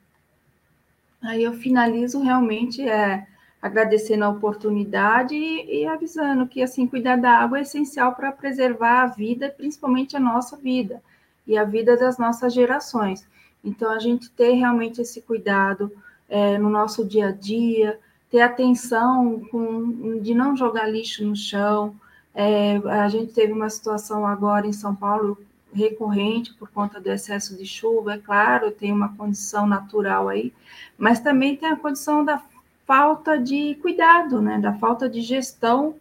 Aí 1.22 1.44
eu 1.44 1.54
finalizo 1.54 2.22
realmente 2.22 2.88
é, 2.88 3.28
agradecendo 3.62 4.24
a 4.24 4.30
oportunidade 4.30 5.36
e, 5.36 5.82
e 5.82 5.88
avisando 5.88 6.48
que 6.48 6.62
assim 6.62 6.88
cuidar 6.88 7.18
da 7.18 7.32
água 7.32 7.58
é 7.58 7.62
essencial 7.62 8.14
para 8.14 8.32
preservar 8.32 9.02
a 9.02 9.08
vida, 9.08 9.50
principalmente 9.50 10.16
a 10.16 10.20
nossa 10.20 10.56
vida 10.56 11.02
e 11.46 11.58
a 11.58 11.64
vida 11.64 11.98
das 11.98 12.18
nossas 12.18 12.54
gerações. 12.54 13.28
Então 13.64 13.92
a 13.92 14.00
gente 14.00 14.30
ter 14.32 14.54
realmente 14.54 15.02
esse 15.02 15.22
cuidado 15.22 15.92
é, 16.30 16.58
no 16.58 16.70
nosso 16.70 17.06
dia 17.06 17.28
a 17.28 17.32
dia, 17.32 18.00
ter 18.30 18.42
atenção 18.42 19.42
com, 19.52 20.20
de 20.20 20.34
não 20.34 20.56
jogar 20.56 20.88
lixo 20.88 21.26
no 21.26 21.36
chão. 21.36 21.96
É, 22.34 22.78
a 22.78 23.08
gente 23.08 23.34
teve 23.34 23.54
uma 23.54 23.70
situação 23.70 24.26
agora 24.26 24.68
em 24.68 24.74
São 24.74 24.96
Paulo 24.96 25.38
recorrente 25.74 26.54
por 26.54 26.70
conta 26.70 27.02
do 27.02 27.12
excesso 27.12 27.58
de 27.58 27.66
chuva, 27.66 28.14
é 28.14 28.18
claro, 28.18 28.72
tem 28.72 28.92
uma 28.92 29.14
condição 29.16 29.68
natural 29.68 30.30
aí, 30.30 30.54
mas 30.98 31.20
também 31.20 31.58
tem 31.58 31.70
a 31.70 31.76
condição 31.76 32.24
da 32.24 32.42
falta 32.86 33.38
de 33.38 33.76
cuidado, 33.82 34.42
né, 34.42 34.58
da 34.58 34.74
falta 34.74 35.10
de 35.10 35.20
gestão 35.20 35.96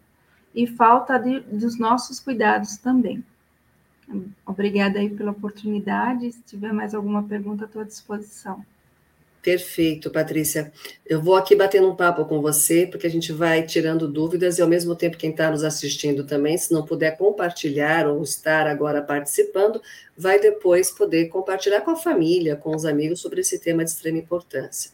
e 0.54 0.66
falta 0.66 1.18
de, 1.18 1.40
dos 1.40 1.76
nossos 1.78 2.20
cuidados 2.20 2.76
também. 2.76 3.24
Obrigada 4.46 4.98
aí 4.98 5.08
pela 5.08 5.32
oportunidade. 5.32 6.30
Se 6.30 6.42
tiver 6.42 6.72
mais 6.72 6.94
alguma 6.94 7.22
pergunta, 7.22 7.64
estou 7.64 7.82
à 7.82 7.84
disposição. 7.84 8.64
Perfeito, 9.44 10.10
Patrícia. 10.10 10.72
Eu 11.04 11.20
vou 11.20 11.36
aqui 11.36 11.54
batendo 11.54 11.86
um 11.86 11.94
papo 11.94 12.24
com 12.24 12.40
você, 12.40 12.86
porque 12.86 13.06
a 13.06 13.10
gente 13.10 13.30
vai 13.30 13.62
tirando 13.62 14.08
dúvidas 14.08 14.56
e, 14.56 14.62
ao 14.62 14.66
mesmo 14.66 14.96
tempo, 14.96 15.18
quem 15.18 15.32
está 15.32 15.50
nos 15.50 15.62
assistindo 15.62 16.24
também, 16.24 16.56
se 16.56 16.72
não 16.72 16.82
puder 16.82 17.18
compartilhar 17.18 18.08
ou 18.08 18.22
estar 18.22 18.66
agora 18.66 19.02
participando, 19.02 19.82
vai 20.16 20.40
depois 20.40 20.90
poder 20.90 21.26
compartilhar 21.26 21.82
com 21.82 21.90
a 21.90 21.96
família, 21.96 22.56
com 22.56 22.74
os 22.74 22.86
amigos, 22.86 23.20
sobre 23.20 23.42
esse 23.42 23.58
tema 23.58 23.84
de 23.84 23.90
extrema 23.90 24.16
importância. 24.16 24.92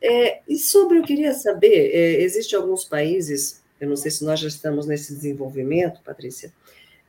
É, 0.00 0.40
e 0.48 0.56
sobre, 0.56 0.96
eu 0.96 1.02
queria 1.02 1.34
saber, 1.34 1.90
é, 1.94 2.22
existem 2.22 2.58
alguns 2.58 2.86
países, 2.86 3.62
eu 3.78 3.86
não 3.86 3.96
sei 3.96 4.10
se 4.10 4.24
nós 4.24 4.40
já 4.40 4.48
estamos 4.48 4.86
nesse 4.86 5.14
desenvolvimento, 5.14 6.00
Patrícia, 6.02 6.50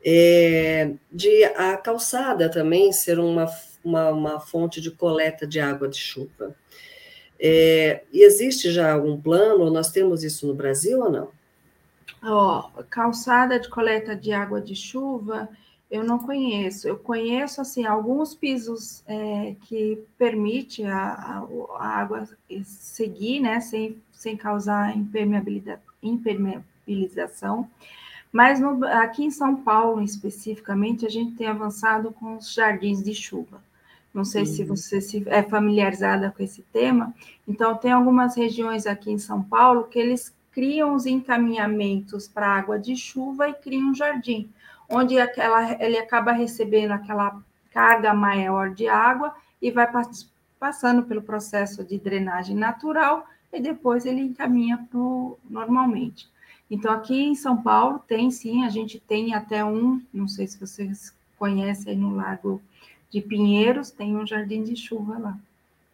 é, 0.03 0.91
de 1.09 1.45
a 1.55 1.77
calçada 1.77 2.49
também 2.49 2.91
ser 2.91 3.17
uma, 3.17 3.49
uma, 3.81 4.09
uma 4.09 4.39
fonte 4.41 4.81
de 4.81 4.91
coleta 4.91 5.47
de 5.47 5.61
água 5.61 5.88
de 5.88 5.97
chuva. 5.97 6.53
É, 7.39 8.04
existe 8.13 8.71
já 8.71 8.93
algum 8.93 9.19
plano? 9.19 9.69
Nós 9.69 9.91
temos 9.91 10.24
isso 10.24 10.48
no 10.48 10.54
Brasil 10.54 11.02
ou 11.02 11.12
não? 11.12 11.30
Oh, 12.24 12.63
calçada 12.89 13.60
de 13.60 13.69
coleta 13.69 14.15
de 14.15 14.32
água 14.34 14.60
de 14.60 14.76
chuva, 14.76 15.48
eu 15.91 16.04
não 16.04 16.17
conheço. 16.17 16.88
Eu 16.88 16.98
conheço 16.98 17.62
assim 17.62 17.86
alguns 17.86 18.34
pisos 18.34 19.04
é, 19.06 19.56
que 19.67 20.04
permite 20.17 20.84
a, 20.84 21.13
a, 21.13 21.48
a, 21.78 21.88
água 21.88 22.28
seguir, 22.63 23.39
né, 23.39 23.60
sem, 23.60 24.02
sem 24.12 24.36
causar 24.36 24.95
impermeabilização. 26.02 27.69
Mas 28.32 28.60
no, 28.60 28.84
aqui 28.86 29.24
em 29.24 29.32
São 29.32 29.56
Paulo, 29.56 30.02
especificamente, 30.02 31.06
a 31.06 31.10
gente 31.10 31.36
tem 31.36 31.48
avançado 31.48 32.12
com 32.12 32.38
os 32.38 32.54
jardins 32.54 33.04
de 33.04 33.13
chuva. 33.13 33.63
Não 34.15 34.23
sei 34.23 34.43
uhum. 34.43 34.47
se 34.47 34.63
você 34.63 35.01
se 35.01 35.23
é 35.28 35.43
familiarizada 35.43 36.32
com 36.32 36.41
esse 36.41 36.62
tema. 36.71 37.13
Então, 37.45 37.75
tem 37.75 37.91
algumas 37.91 38.34
regiões 38.38 38.88
aqui 38.88 39.12
em 39.12 39.17
São 39.17 39.43
Paulo 39.43 39.84
que 39.84 39.99
eles 39.99 40.34
criam 40.54 40.95
os 40.95 41.06
encaminhamentos 41.06 42.25
para 42.25 42.47
água 42.47 42.80
de 42.80 42.95
chuva 42.95 43.49
e 43.49 43.54
criam 43.54 43.89
um 43.89 43.93
jardim, 43.93 44.49
onde 44.88 45.19
aquela, 45.19 45.73
ele 45.84 45.97
acaba 45.97 46.32
recebendo 46.32 46.91
aquela 46.91 47.41
carga 47.71 48.13
maior 48.13 48.73
de 48.73 48.88
água 48.88 49.36
e 49.62 49.69
vai 49.69 49.86
passando 50.58 51.04
pelo 51.04 51.21
processo 51.21 51.84
de 51.84 51.99
drenagem 51.99 52.56
natural 52.56 53.28
e 53.51 53.60
depois 53.60 54.06
ele 54.06 54.21
encaminha 54.21 54.78
para 54.89 54.99
normalmente. 55.49 56.30
Então, 56.71 56.93
aqui 56.93 57.21
em 57.21 57.36
São 57.36 57.62
Paulo 57.62 57.99
tem 58.08 58.32
sim, 58.32 58.63
a 58.63 58.69
gente 58.69 58.97
tem 58.97 59.34
até 59.34 59.63
um, 59.65 60.01
não 60.13 60.30
sei 60.30 60.47
se 60.47 60.58
vocês 60.58 61.13
conhecem 61.38 61.97
no 61.97 62.15
Lago 62.15 62.62
de 63.15 63.21
Pinheiros, 63.21 63.91
tem 63.91 64.13
um 64.17 64.28
jardim 64.28 64.62
de 64.62 64.75
chuva 64.75 65.17
lá. 65.17 65.39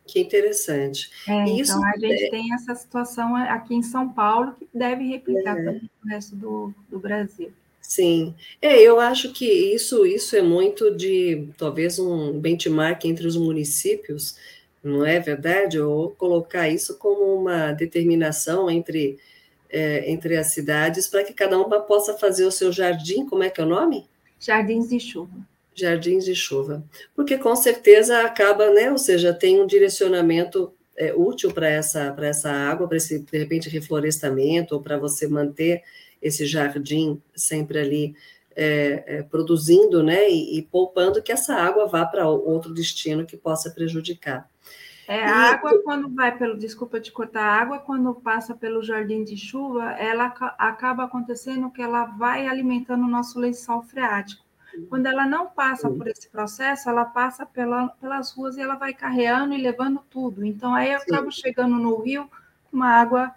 Que 0.08 0.20
interessante. 0.20 1.12
É, 1.28 1.46
Isso 1.52 1.72
então, 1.74 1.86
a 1.86 1.98
gente 2.00 2.24
é... 2.24 2.30
tem 2.32 2.54
essa 2.54 2.74
situação 2.74 3.36
aqui 3.36 3.76
em 3.76 3.84
São 3.84 4.10
Paulo 4.10 4.56
que 4.58 4.68
deve 4.74 5.06
replicar 5.06 5.56
é. 5.56 5.64
também 5.64 5.90
no 6.04 6.10
resto 6.10 6.36
do, 6.36 6.74
do 6.90 6.98
Brasil. 6.98 7.54
Sim, 7.80 8.34
é, 8.60 8.82
eu 8.82 9.00
acho 9.00 9.34
que 9.34 9.46
isso, 9.46 10.04
isso 10.06 10.36
é 10.36 10.42
muito 10.42 10.96
de 10.96 11.48
talvez 11.58 12.00
um 12.00 12.40
benchmark 12.40 13.06
entre 13.06 13.28
os 13.28 13.38
municípios, 13.38 14.36
não 14.84 15.06
é 15.06 15.20
verdade? 15.20 15.80
Ou 15.80 16.10
colocar 16.10 16.70
isso 16.70 16.98
como 16.98 17.36
uma 17.36 17.72
determinação 17.72 18.70
entre, 18.70 19.20
é, 19.70 20.10
entre 20.10 20.38
as 20.38 20.48
cidades 20.48 21.08
para 21.08 21.24
que 21.24 21.34
cada 21.34 21.60
uma 21.60 21.82
possa 21.82 22.18
fazer 22.18 22.46
o 22.46 22.52
seu 22.52 22.72
jardim, 22.72 23.28
como 23.28 23.44
é 23.44 23.50
que 23.50 23.62
é 23.62 23.64
o 23.64 23.68
nome? 23.68 24.06
Jardins 24.40 24.90
de 24.90 25.00
chuva. 25.00 25.51
Jardins 25.74 26.26
de 26.26 26.36
chuva. 26.36 26.84
Porque 27.16 27.38
com 27.38 27.56
certeza 27.56 28.22
acaba, 28.22 28.70
né? 28.70 28.92
Ou 28.92 28.98
seja, 28.98 29.34
tem 29.34 29.62
um 29.62 29.68
direcionamento 29.68 30.74
é, 30.98 31.14
útil 31.14 31.54
para 31.54 31.70
essa, 31.70 32.16
essa 32.20 32.52
água, 32.52 32.88
para 32.88 32.98
esse, 32.98 33.20
de 33.20 33.38
repente, 33.38 33.70
reflorestamento, 33.70 34.76
ou 34.76 34.82
para 34.82 34.98
você 34.98 35.28
manter 35.28 35.82
esse 36.22 36.46
jardim 36.46 37.22
sempre 37.36 37.80
ali 37.80 38.16
é, 38.56 39.04
é, 39.08 39.24
produzindo, 39.24 40.04
né? 40.04 40.30
E, 40.30 40.58
e, 40.58 40.62
poupando 40.62 41.22
que 41.22 41.32
essa 41.32 41.56
água 41.56 41.88
vá 41.88 42.06
para 42.06 42.28
outro 42.28 42.74
destino 42.74 43.26
que 43.26 43.38
possa 43.38 43.72
prejudicar. 43.72 44.50
É, 45.08 45.24
a 45.24 45.28
e, 45.28 45.54
água, 45.54 45.82
quando 45.84 46.14
vai 46.14 46.38
pelo, 46.38 46.58
desculpa 46.58 47.00
te 47.00 47.12
cortar, 47.12 47.44
a 47.44 47.62
água, 47.62 47.80
quando 47.80 48.14
passa 48.14 48.54
pelo 48.54 48.84
jardim 48.84 49.24
de 49.24 49.38
chuva, 49.38 49.92
ela 49.94 50.26
acaba 50.58 51.06
acontecendo 51.06 51.72
que 51.72 51.82
ela 51.82 52.06
vai 52.06 52.48
alimentando 52.48 53.06
o 53.06 53.10
nosso 53.10 53.40
lençol 53.40 53.82
freático. 53.82 54.46
Quando 54.90 55.06
ela 55.06 55.26
não 55.26 55.48
passa 55.48 55.90
por 55.90 56.08
esse 56.08 56.30
processo, 56.30 56.90
ela 56.90 57.06
passa 57.06 57.46
pela, 57.46 57.90
pelas 57.90 58.32
ruas 58.32 58.58
e 58.58 58.62
ela 58.62 58.76
vai 58.76 58.94
carreando 58.94 59.54
e 59.54 59.62
levando 59.62 60.02
tudo. 60.10 60.46
Então, 60.46 60.74
aí 60.74 60.92
eu 60.92 60.98
acabo 60.98 61.32
chegando 61.32 61.76
no 61.76 62.02
rio 62.02 62.30
com 62.70 62.78
uma 62.78 62.90
água 62.90 63.34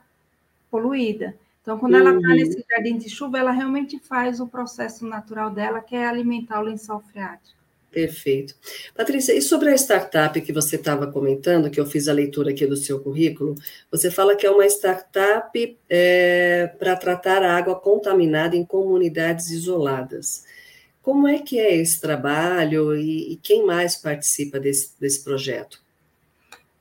poluída. 0.70 1.34
Então, 1.62 1.78
quando 1.78 1.96
ela 1.96 2.14
está 2.14 2.28
uhum. 2.28 2.34
nesse 2.34 2.64
jardim 2.70 2.98
de 2.98 3.08
chuva, 3.08 3.38
ela 3.38 3.50
realmente 3.50 3.98
faz 3.98 4.38
o 4.38 4.46
processo 4.46 5.06
natural 5.06 5.50
dela, 5.50 5.80
que 5.80 5.96
é 5.96 6.06
alimentar 6.06 6.60
o 6.60 6.64
lençol 6.64 7.00
freático. 7.00 7.64
Perfeito. 7.94 8.56
Patrícia, 8.92 9.32
e 9.32 9.40
sobre 9.40 9.70
a 9.70 9.74
startup 9.74 10.38
que 10.40 10.52
você 10.52 10.74
estava 10.74 11.06
comentando, 11.06 11.70
que 11.70 11.78
eu 11.78 11.86
fiz 11.86 12.08
a 12.08 12.12
leitura 12.12 12.50
aqui 12.50 12.66
do 12.66 12.76
seu 12.76 12.98
currículo, 12.98 13.54
você 13.88 14.10
fala 14.10 14.34
que 14.34 14.44
é 14.44 14.50
uma 14.50 14.66
startup 14.66 15.78
é, 15.88 16.66
para 16.76 16.96
tratar 16.96 17.40
a 17.42 17.56
água 17.56 17.76
contaminada 17.76 18.56
em 18.56 18.64
comunidades 18.64 19.50
isoladas. 19.50 20.44
Como 21.04 21.28
é 21.28 21.38
que 21.38 21.60
é 21.60 21.76
esse 21.76 22.00
trabalho 22.00 22.96
e, 22.96 23.34
e 23.34 23.36
quem 23.36 23.66
mais 23.66 23.94
participa 23.94 24.58
desse, 24.58 24.98
desse 24.98 25.22
projeto? 25.22 25.78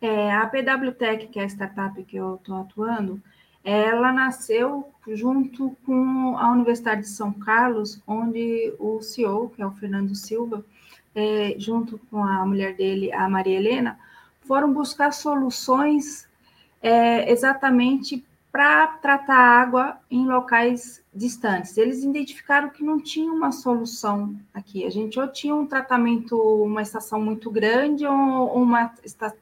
É, 0.02 0.32
a 0.32 0.48
PWTech, 0.48 1.28
que 1.28 1.40
é 1.40 1.44
a 1.44 1.50
startup 1.50 2.02
que 2.06 2.16
eu 2.16 2.36
estou 2.36 2.56
atuando, 2.56 3.22
ela 3.62 4.14
nasceu 4.14 4.90
junto 5.10 5.76
com 5.86 6.38
a 6.38 6.50
Universidade 6.54 7.02
de 7.02 7.10
São 7.10 7.34
Carlos, 7.34 8.02
onde 8.08 8.74
o 8.80 9.02
CEO, 9.02 9.50
que 9.50 9.62
é 9.62 9.68
o 9.68 9.72
Fernando 9.72 10.16
Silva, 10.16 10.66
é, 11.14 11.56
junto 11.58 12.00
com 12.10 12.24
a 12.24 12.46
mulher 12.46 12.78
dele, 12.78 13.12
a 13.12 13.28
Maria 13.28 13.58
Helena, 13.58 14.00
foram 14.48 14.72
buscar 14.74 15.12
soluções 15.12 16.30
é, 16.82 17.30
exatamente 17.30 18.24
para 18.54 18.86
tratar 18.86 19.36
água 19.36 19.98
em 20.12 20.28
locais 20.28 21.04
distantes. 21.12 21.76
Eles 21.76 22.04
identificaram 22.04 22.70
que 22.70 22.84
não 22.84 23.02
tinha 23.02 23.34
uma 23.34 23.52
solução 23.52 24.36
aqui. 24.54 24.86
A 24.86 24.92
gente 24.92 25.20
ou 25.20 25.28
tinha 25.28 25.56
um 25.56 25.66
tratamento, 25.66 26.38
uma 26.38 26.84
estação 26.84 27.20
muito 27.20 27.50
grande 27.50 28.06
ou 28.06 28.62
um 28.62 28.72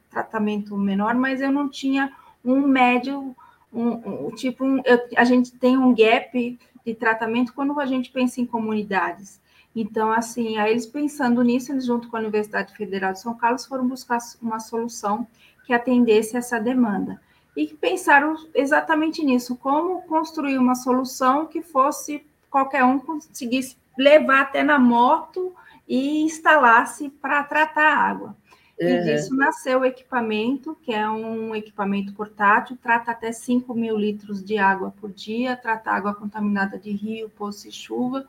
tratamento 0.09 0.77
menor, 0.77 1.13
mas 1.13 1.41
eu 1.41 1.51
não 1.51 1.67
tinha 1.67 2.15
um 2.43 2.65
médio, 2.65 3.35
um, 3.73 4.27
um 4.27 4.31
tipo, 4.31 4.63
um, 4.63 4.81
eu, 4.85 4.97
a 5.17 5.25
gente 5.25 5.51
tem 5.51 5.77
um 5.77 5.93
gap 5.93 6.57
de 6.85 6.95
tratamento 6.95 7.53
quando 7.53 7.77
a 7.81 7.85
gente 7.85 8.09
pensa 8.11 8.39
em 8.39 8.45
comunidades. 8.45 9.41
Então, 9.75 10.09
assim, 10.09 10.57
aí 10.57 10.71
eles 10.71 10.85
pensando 10.85 11.43
nisso, 11.43 11.73
eles 11.73 11.85
junto 11.85 12.07
com 12.07 12.15
a 12.15 12.21
Universidade 12.21 12.73
Federal 12.77 13.11
de 13.11 13.19
São 13.19 13.35
Carlos 13.35 13.65
foram 13.65 13.85
buscar 13.85 14.19
uma 14.41 14.61
solução 14.61 15.27
que 15.65 15.73
atendesse 15.73 16.37
essa 16.37 16.57
demanda 16.57 17.19
e 17.55 17.67
pensaram 17.67 18.35
exatamente 18.53 19.23
nisso, 19.23 19.55
como 19.55 20.01
construir 20.03 20.57
uma 20.57 20.75
solução 20.75 21.45
que 21.45 21.61
fosse 21.61 22.25
qualquer 22.49 22.83
um 22.83 22.99
conseguisse 22.99 23.77
levar 23.97 24.41
até 24.41 24.63
na 24.63 24.79
moto 24.79 25.53
e 25.87 26.21
instalasse 26.21 27.09
para 27.09 27.43
tratar 27.43 27.93
a 27.93 27.97
água. 27.97 28.35
Uhum. 28.79 28.87
E 28.87 29.03
disso 29.03 29.35
nasceu 29.35 29.81
o 29.81 29.85
equipamento, 29.85 30.75
que 30.81 30.93
é 30.93 31.07
um 31.07 31.55
equipamento 31.55 32.13
portátil, 32.13 32.77
trata 32.81 33.11
até 33.11 33.31
5 33.31 33.73
mil 33.75 33.97
litros 33.97 34.43
de 34.43 34.57
água 34.57 34.93
por 34.99 35.11
dia, 35.11 35.55
trata 35.55 35.91
água 35.91 36.15
contaminada 36.15 36.79
de 36.79 36.91
rio, 36.91 37.29
poço 37.29 37.67
e 37.67 37.71
chuva, 37.71 38.25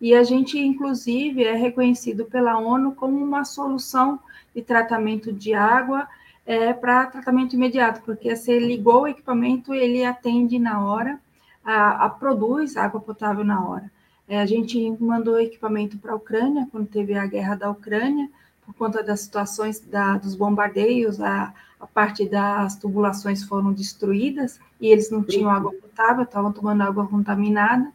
e 0.00 0.14
a 0.14 0.22
gente, 0.22 0.58
inclusive, 0.58 1.42
é 1.44 1.54
reconhecido 1.54 2.26
pela 2.26 2.58
ONU 2.58 2.92
como 2.94 3.16
uma 3.16 3.44
solução 3.44 4.20
de 4.54 4.60
tratamento 4.60 5.32
de 5.32 5.54
água 5.54 6.06
é, 6.46 6.72
para 6.72 7.06
tratamento 7.06 7.54
imediato, 7.54 8.02
porque 8.02 8.34
você 8.34 8.58
ligou 8.58 9.02
o 9.02 9.08
equipamento, 9.08 9.72
ele 9.72 10.04
atende 10.04 10.58
na 10.58 10.84
hora, 10.84 11.18
a, 11.64 12.04
a 12.04 12.08
produz 12.08 12.76
água 12.76 13.00
potável 13.00 13.44
na 13.44 13.66
hora. 13.66 13.90
É, 14.28 14.40
a 14.40 14.46
gente 14.46 14.90
mandou 15.00 15.38
equipamento 15.40 15.98
para 15.98 16.12
a 16.12 16.16
Ucrânia, 16.16 16.68
quando 16.70 16.86
teve 16.86 17.14
a 17.14 17.26
guerra 17.26 17.54
da 17.54 17.70
Ucrânia, 17.70 18.28
por 18.64 18.74
conta 18.74 19.02
das 19.02 19.20
situações 19.20 19.80
da, 19.80 20.16
dos 20.16 20.34
bombardeios, 20.34 21.20
a, 21.20 21.52
a, 21.78 21.86
parte 21.86 22.26
das 22.26 22.76
tubulações 22.76 23.44
foram 23.44 23.72
destruídas 23.72 24.58
e 24.80 24.88
eles 24.88 25.10
não 25.10 25.22
tinham 25.22 25.50
água 25.50 25.72
potável, 25.72 26.24
estavam 26.24 26.52
tomando 26.52 26.82
água 26.82 27.06
contaminada. 27.06 27.90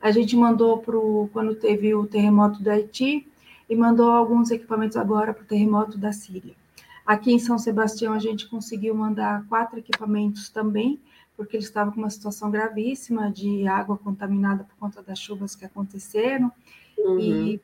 A 0.00 0.10
gente 0.10 0.36
mandou 0.36 0.78
para 0.78 0.96
quando 1.32 1.54
teve 1.54 1.94
o 1.94 2.06
terremoto 2.06 2.62
do 2.62 2.70
Haiti 2.70 3.26
e 3.68 3.76
mandou 3.76 4.10
alguns 4.10 4.50
equipamentos 4.50 4.96
agora 4.96 5.32
para 5.32 5.44
o 5.44 5.46
terremoto 5.46 5.96
da 5.96 6.12
Síria. 6.12 6.54
Aqui 7.04 7.32
em 7.32 7.38
São 7.38 7.58
Sebastião, 7.58 8.12
a 8.12 8.18
gente 8.18 8.48
conseguiu 8.48 8.94
mandar 8.94 9.44
quatro 9.48 9.78
equipamentos 9.78 10.48
também, 10.48 11.00
porque 11.36 11.56
eles 11.56 11.66
estavam 11.66 11.92
com 11.92 12.00
uma 12.00 12.10
situação 12.10 12.50
gravíssima 12.50 13.30
de 13.30 13.66
água 13.66 13.98
contaminada 13.98 14.64
por 14.64 14.76
conta 14.76 15.02
das 15.02 15.18
chuvas 15.18 15.56
que 15.56 15.64
aconteceram. 15.64 16.52
Uhum. 16.98 17.18
E, 17.18 17.60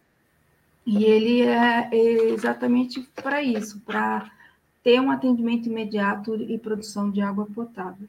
e 0.85 1.05
ele 1.05 1.43
é, 1.43 1.89
exatamente 2.33 3.01
para 3.15 3.43
isso, 3.43 3.81
para 3.81 4.31
ter 4.83 5.01
um 5.01 5.11
atendimento 5.11 5.69
imediato 5.69 6.35
e 6.35 6.59
produção 6.59 7.11
de 7.11 7.21
água 7.21 7.47
potável. 7.55 8.09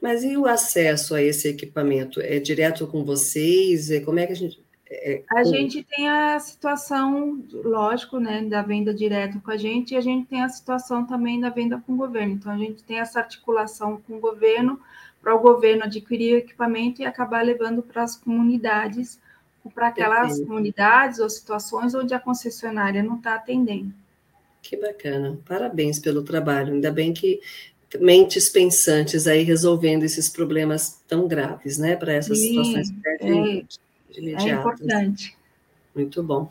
Mas 0.00 0.24
e 0.24 0.36
o 0.36 0.46
acesso 0.46 1.14
a 1.14 1.22
esse 1.22 1.48
equipamento? 1.48 2.20
É 2.20 2.38
direto 2.38 2.86
com 2.86 3.04
vocês? 3.04 3.90
É, 3.90 4.00
como 4.00 4.18
é 4.18 4.26
que 4.26 4.32
a 4.32 4.36
gente 4.36 4.58
é, 4.92 5.22
a 5.30 5.44
gente 5.44 5.84
tem 5.84 6.08
a 6.08 6.38
situação, 6.40 7.44
lógico, 7.52 8.18
né, 8.18 8.42
da 8.42 8.60
venda 8.60 8.92
direto 8.92 9.40
com 9.40 9.52
a 9.52 9.56
gente, 9.56 9.94
e 9.94 9.96
a 9.96 10.00
gente 10.00 10.26
tem 10.26 10.42
a 10.42 10.48
situação 10.48 11.06
também 11.06 11.38
da 11.38 11.48
venda 11.48 11.80
com 11.86 11.92
o 11.92 11.96
governo. 11.96 12.32
Então, 12.32 12.52
a 12.52 12.58
gente 12.58 12.82
tem 12.82 12.98
essa 12.98 13.20
articulação 13.20 14.02
com 14.04 14.16
o 14.16 14.20
governo, 14.20 14.80
para 15.22 15.34
o 15.34 15.38
governo 15.38 15.84
adquirir 15.84 16.34
o 16.34 16.38
equipamento 16.38 17.02
e 17.02 17.04
acabar 17.04 17.44
levando 17.44 17.82
para 17.82 18.02
as 18.02 18.16
comunidades, 18.16 19.20
para 19.74 19.88
aquelas 19.88 20.28
Perfeito. 20.28 20.48
comunidades 20.48 21.18
ou 21.20 21.30
situações 21.30 21.94
onde 21.94 22.12
a 22.12 22.18
concessionária 22.18 23.02
não 23.02 23.16
está 23.16 23.34
atendendo. 23.34 23.92
Que 24.62 24.76
bacana, 24.76 25.38
parabéns 25.46 25.98
pelo 25.98 26.22
trabalho. 26.22 26.72
Ainda 26.72 26.90
bem 26.90 27.12
que 27.12 27.40
mentes 28.00 28.48
pensantes 28.48 29.26
aí 29.26 29.42
resolvendo 29.42 30.04
esses 30.04 30.28
problemas 30.28 31.00
tão 31.06 31.28
graves, 31.28 31.78
né, 31.78 31.96
para 31.96 32.12
essas 32.12 32.38
Sim, 32.38 32.48
situações 32.48 32.90
é, 33.20 33.64
imediato. 34.18 34.48
É 34.48 34.52
importante. 34.52 35.36
Muito 35.94 36.22
bom. 36.22 36.50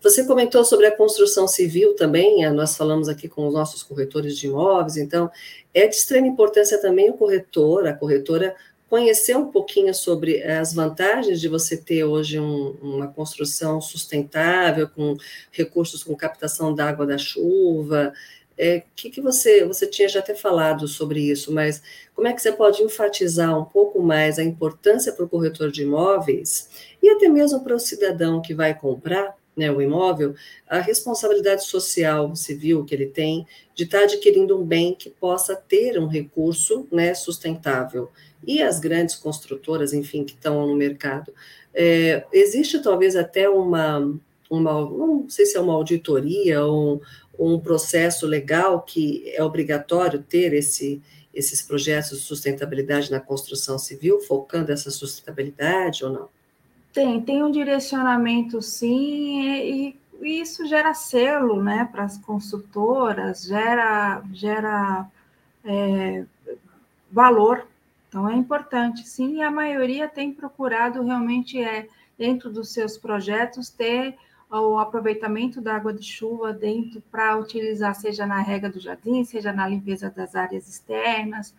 Você 0.00 0.24
comentou 0.24 0.64
sobre 0.64 0.86
a 0.86 0.96
construção 0.96 1.48
civil 1.48 1.94
também, 1.94 2.44
eh, 2.44 2.50
nós 2.50 2.76
falamos 2.76 3.08
aqui 3.08 3.28
com 3.28 3.46
os 3.46 3.52
nossos 3.52 3.82
corretores 3.82 4.38
de 4.38 4.46
imóveis, 4.46 4.96
então 4.96 5.30
é 5.74 5.88
de 5.88 5.96
extrema 5.96 6.26
importância 6.26 6.80
também 6.80 7.10
o 7.10 7.14
corretor, 7.14 7.86
a 7.88 7.92
corretora, 7.92 8.54
conhecer 8.88 9.36
um 9.36 9.50
pouquinho 9.50 9.92
sobre 9.92 10.42
as 10.44 10.72
vantagens 10.72 11.40
de 11.40 11.48
você 11.48 11.76
ter 11.76 12.04
hoje 12.04 12.38
um, 12.38 12.76
uma 12.80 13.08
construção 13.08 13.80
sustentável, 13.80 14.88
com 14.88 15.16
recursos 15.50 16.04
com 16.04 16.14
captação 16.14 16.72
da 16.72 16.88
água 16.88 17.04
da 17.04 17.18
chuva, 17.18 18.12
é, 18.58 18.82
que, 18.94 19.10
que 19.10 19.20
você, 19.20 19.64
você 19.64 19.86
tinha 19.86 20.08
já 20.08 20.20
até 20.20 20.34
falado 20.34 20.88
sobre 20.88 21.20
isso, 21.20 21.52
mas 21.52 21.82
como 22.14 22.26
é 22.26 22.32
que 22.32 22.40
você 22.40 22.52
pode 22.52 22.82
enfatizar 22.82 23.58
um 23.58 23.64
pouco 23.64 24.00
mais 24.00 24.38
a 24.38 24.44
importância 24.44 25.12
para 25.12 25.24
o 25.24 25.28
corretor 25.28 25.70
de 25.70 25.82
imóveis 25.82 26.95
e 27.06 27.10
até 27.10 27.28
mesmo 27.28 27.62
para 27.62 27.76
o 27.76 27.78
cidadão 27.78 28.42
que 28.42 28.52
vai 28.52 28.74
comprar 28.74 29.36
né, 29.56 29.70
o 29.70 29.80
imóvel, 29.80 30.34
a 30.68 30.80
responsabilidade 30.80 31.64
social 31.64 32.34
civil 32.34 32.84
que 32.84 32.94
ele 32.94 33.06
tem 33.06 33.46
de 33.74 33.84
estar 33.84 34.00
adquirindo 34.00 34.58
um 34.58 34.64
bem 34.64 34.94
que 34.94 35.08
possa 35.08 35.54
ter 35.54 35.98
um 35.98 36.08
recurso 36.08 36.86
né, 36.90 37.14
sustentável. 37.14 38.10
E 38.44 38.60
as 38.60 38.80
grandes 38.80 39.14
construtoras, 39.14 39.92
enfim, 39.92 40.24
que 40.24 40.34
estão 40.34 40.66
no 40.66 40.76
mercado. 40.76 41.32
É, 41.72 42.26
existe 42.32 42.82
talvez 42.82 43.14
até 43.14 43.48
uma, 43.48 44.18
uma, 44.50 44.72
não 44.72 45.28
sei 45.28 45.46
se 45.46 45.56
é 45.56 45.60
uma 45.60 45.74
auditoria 45.74 46.62
ou 46.64 47.00
um, 47.38 47.54
um 47.54 47.60
processo 47.60 48.26
legal 48.26 48.82
que 48.82 49.30
é 49.34 49.42
obrigatório 49.42 50.22
ter 50.22 50.52
esse, 50.52 51.00
esses 51.32 51.62
projetos 51.62 52.18
de 52.18 52.24
sustentabilidade 52.24 53.10
na 53.10 53.20
construção 53.20 53.78
civil, 53.78 54.20
focando 54.20 54.72
essa 54.72 54.90
sustentabilidade 54.90 56.04
ou 56.04 56.10
não? 56.10 56.36
Tem, 56.96 57.20
tem 57.20 57.42
um 57.44 57.50
direcionamento 57.50 58.62
sim, 58.62 59.42
e, 59.42 59.96
e 60.22 60.40
isso 60.40 60.66
gera 60.66 60.94
selo 60.94 61.62
né, 61.62 61.86
para 61.92 62.04
as 62.04 62.16
construtoras, 62.16 63.44
gera, 63.44 64.22
gera 64.32 65.06
é, 65.62 66.24
valor. 67.12 67.66
Então 68.08 68.26
é 68.26 68.34
importante, 68.34 69.06
sim, 69.06 69.36
e 69.36 69.42
a 69.42 69.50
maioria 69.50 70.08
tem 70.08 70.32
procurado 70.32 71.02
realmente 71.02 71.62
é, 71.62 71.86
dentro 72.16 72.50
dos 72.50 72.72
seus 72.72 72.96
projetos, 72.96 73.68
ter 73.68 74.16
o 74.50 74.78
aproveitamento 74.78 75.60
da 75.60 75.76
água 75.76 75.92
de 75.92 76.02
chuva 76.02 76.50
dentro 76.50 77.02
para 77.12 77.36
utilizar, 77.36 77.94
seja 77.94 78.24
na 78.24 78.40
rega 78.40 78.70
do 78.70 78.80
jardim, 78.80 79.22
seja 79.22 79.52
na 79.52 79.68
limpeza 79.68 80.08
das 80.08 80.34
áreas 80.34 80.66
externas. 80.66 81.54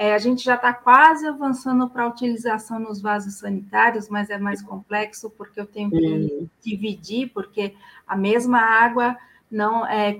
É, 0.00 0.14
a 0.14 0.18
gente 0.18 0.44
já 0.44 0.54
está 0.54 0.72
quase 0.72 1.26
avançando 1.26 1.90
para 1.90 2.04
a 2.04 2.06
utilização 2.06 2.78
nos 2.78 3.02
vasos 3.02 3.34
sanitários, 3.34 4.08
mas 4.08 4.30
é 4.30 4.38
mais 4.38 4.62
complexo 4.62 5.28
porque 5.28 5.58
eu 5.58 5.66
tenho 5.66 5.90
que 5.90 5.96
uhum. 5.96 6.48
dividir, 6.62 7.32
porque 7.34 7.74
a 8.06 8.16
mesma 8.16 8.60
água 8.60 9.16
não 9.50 9.84
é. 9.84 10.16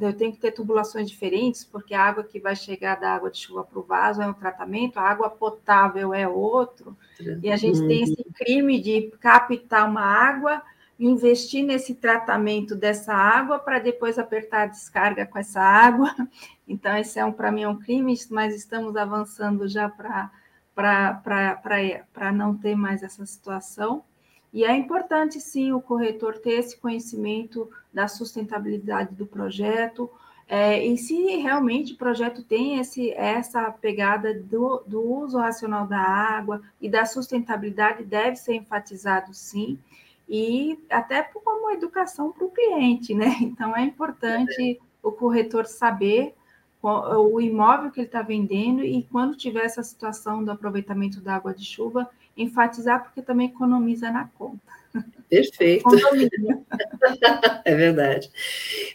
Eu 0.00 0.12
tenho 0.12 0.30
que 0.30 0.38
ter 0.38 0.52
tubulações 0.52 1.10
diferentes, 1.10 1.64
porque 1.64 1.92
a 1.92 2.04
água 2.04 2.22
que 2.22 2.38
vai 2.38 2.54
chegar 2.54 3.00
da 3.00 3.16
água 3.16 3.28
de 3.28 3.38
chuva 3.38 3.64
para 3.64 3.80
o 3.80 3.82
vaso 3.82 4.22
é 4.22 4.28
um 4.28 4.32
tratamento, 4.32 4.98
a 4.98 5.02
água 5.02 5.28
potável 5.28 6.14
é 6.14 6.28
outro, 6.28 6.96
e 7.42 7.50
a 7.50 7.56
gente 7.56 7.80
uhum. 7.80 7.88
tem 7.88 8.04
esse 8.04 8.24
crime 8.32 8.80
de 8.80 9.10
captar 9.18 9.90
uma 9.90 10.02
água 10.02 10.62
investir 10.98 11.64
nesse 11.64 11.94
tratamento 11.94 12.74
dessa 12.74 13.12
água 13.12 13.58
para 13.58 13.78
depois 13.78 14.18
apertar 14.18 14.62
a 14.62 14.66
descarga 14.66 15.26
com 15.26 15.38
essa 15.38 15.60
água. 15.60 16.14
Então, 16.68 16.96
esse 16.96 17.16
é 17.16 17.24
um 17.24 17.30
para 17.30 17.52
mim 17.52 17.62
é 17.62 17.68
um 17.68 17.78
crime, 17.78 18.12
mas 18.28 18.52
estamos 18.52 18.96
avançando 18.96 19.68
já 19.68 19.88
para 19.88 20.32
não 22.34 22.56
ter 22.56 22.74
mais 22.74 23.04
essa 23.04 23.24
situação. 23.24 24.02
E 24.52 24.64
é 24.64 24.74
importante, 24.74 25.40
sim, 25.40 25.70
o 25.70 25.80
corretor 25.80 26.38
ter 26.38 26.54
esse 26.54 26.76
conhecimento 26.76 27.70
da 27.94 28.08
sustentabilidade 28.08 29.14
do 29.14 29.24
projeto, 29.24 30.10
é, 30.48 30.84
e 30.84 30.98
se 30.98 31.36
realmente 31.36 31.92
o 31.92 31.96
projeto 31.96 32.42
tem 32.42 32.80
esse, 32.80 33.12
essa 33.12 33.70
pegada 33.70 34.34
do, 34.34 34.82
do 34.88 35.00
uso 35.00 35.38
racional 35.38 35.86
da 35.86 36.00
água 36.00 36.60
e 36.80 36.88
da 36.88 37.04
sustentabilidade, 37.04 38.02
deve 38.02 38.34
ser 38.34 38.56
enfatizado, 38.56 39.32
sim 39.32 39.78
e 40.28 40.78
até 40.90 41.22
como 41.22 41.70
educação 41.70 42.32
para 42.32 42.44
o 42.44 42.50
cliente, 42.50 43.14
né? 43.14 43.36
Então 43.40 43.76
é 43.76 43.82
importante 43.82 44.80
o 45.02 45.12
corretor 45.12 45.66
saber 45.66 46.34
o 46.82 47.40
imóvel 47.40 47.90
que 47.90 48.00
ele 48.00 48.06
está 48.06 48.22
vendendo 48.22 48.84
e 48.84 49.02
quando 49.10 49.36
tiver 49.36 49.64
essa 49.64 49.82
situação 49.82 50.44
do 50.44 50.52
aproveitamento 50.52 51.20
da 51.20 51.34
água 51.34 51.52
de 51.52 51.64
chuva, 51.64 52.08
enfatizar 52.36 53.02
porque 53.02 53.22
também 53.22 53.48
economiza 53.48 54.10
na 54.10 54.28
conta. 54.38 54.60
Perfeito. 55.28 55.84
é 57.64 57.74
verdade. 57.74 58.30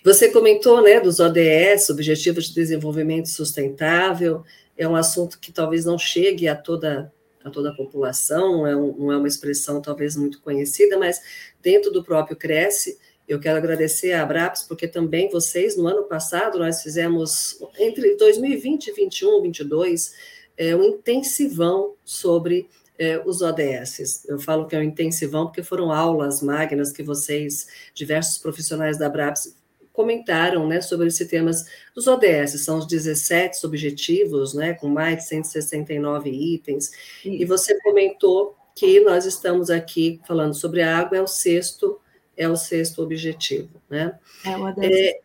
Você 0.06 0.32
comentou, 0.32 0.82
né, 0.82 1.00
dos 1.00 1.20
ODS, 1.20 1.90
Objetivos 1.90 2.46
de 2.48 2.56
Desenvolvimento 2.56 3.28
Sustentável, 3.28 4.44
é 4.78 4.88
um 4.88 4.96
assunto 4.96 5.40
que 5.40 5.52
talvez 5.52 5.86
não 5.86 5.98
chegue 5.98 6.48
a 6.48 6.56
toda 6.56 7.12
a 7.44 7.50
toda 7.50 7.70
a 7.70 7.76
população, 7.76 8.66
é, 8.66 8.76
um, 8.76 8.96
não 8.98 9.12
é 9.12 9.18
uma 9.18 9.28
expressão 9.28 9.82
talvez 9.82 10.16
muito 10.16 10.42
conhecida, 10.42 10.98
mas 10.98 11.22
dentro 11.62 11.92
do 11.92 12.04
próprio 12.04 12.36
Cresce, 12.36 12.98
eu 13.28 13.40
quero 13.40 13.58
agradecer 13.58 14.14
a 14.14 14.24
Abraps, 14.24 14.64
porque 14.64 14.88
também 14.88 15.30
vocês, 15.30 15.78
no 15.78 15.88
ano 15.88 16.04
passado, 16.04 16.60
nós 16.60 16.82
fizemos, 16.82 17.62
entre 17.80 18.16
2020 18.18 18.88
e 18.88 18.94
2021, 18.94 19.30
2022, 19.30 20.14
é, 20.58 20.76
um 20.76 20.84
intensivão 20.84 21.96
sobre 22.04 22.70
é, 23.00 23.22
os 23.26 23.42
ODS. 23.42 24.26
Eu 24.28 24.40
falo 24.40 24.68
que 24.68 24.76
é 24.76 24.80
um 24.80 24.84
intensivão 24.84 25.46
porque 25.46 25.64
foram 25.64 25.92
aulas 25.92 26.42
magnas 26.42 26.92
que 26.92 27.02
vocês, 27.02 27.68
diversos 27.94 28.38
profissionais 28.38 28.98
da 28.98 29.08
Abraps, 29.08 29.56
comentaram 29.94 30.68
né, 30.68 30.82
sobre 30.82 31.08
esse 31.08 31.28
temas 31.28 31.66
dos 31.94 32.08
ODS, 32.08 32.62
são 32.64 32.78
os 32.78 32.88
17 32.88 33.66
objetivos, 33.66 34.54
né, 34.54 34.74
com 34.74 34.88
mais 34.88 35.18
de 35.18 35.26
169 35.26 36.30
itens, 36.30 36.92
e 37.24 37.44
você 37.46 37.80
comentou 37.82 38.56
que 38.76 39.00
nós 39.02 39.26
estamos 39.26 39.70
aqui 39.70 40.20
falando 40.26 40.54
sobre 40.54 40.82
a 40.82 40.98
água, 40.98 41.18
é 41.18 41.22
o 41.22 41.28
sexto, 41.28 42.00
é 42.36 42.48
o 42.48 42.56
sexto 42.56 43.04
objetivo, 43.04 43.70
né? 43.90 44.18
É 44.46 44.58
o 44.58 44.64
ODS. 44.64 44.84
É, 44.84 45.20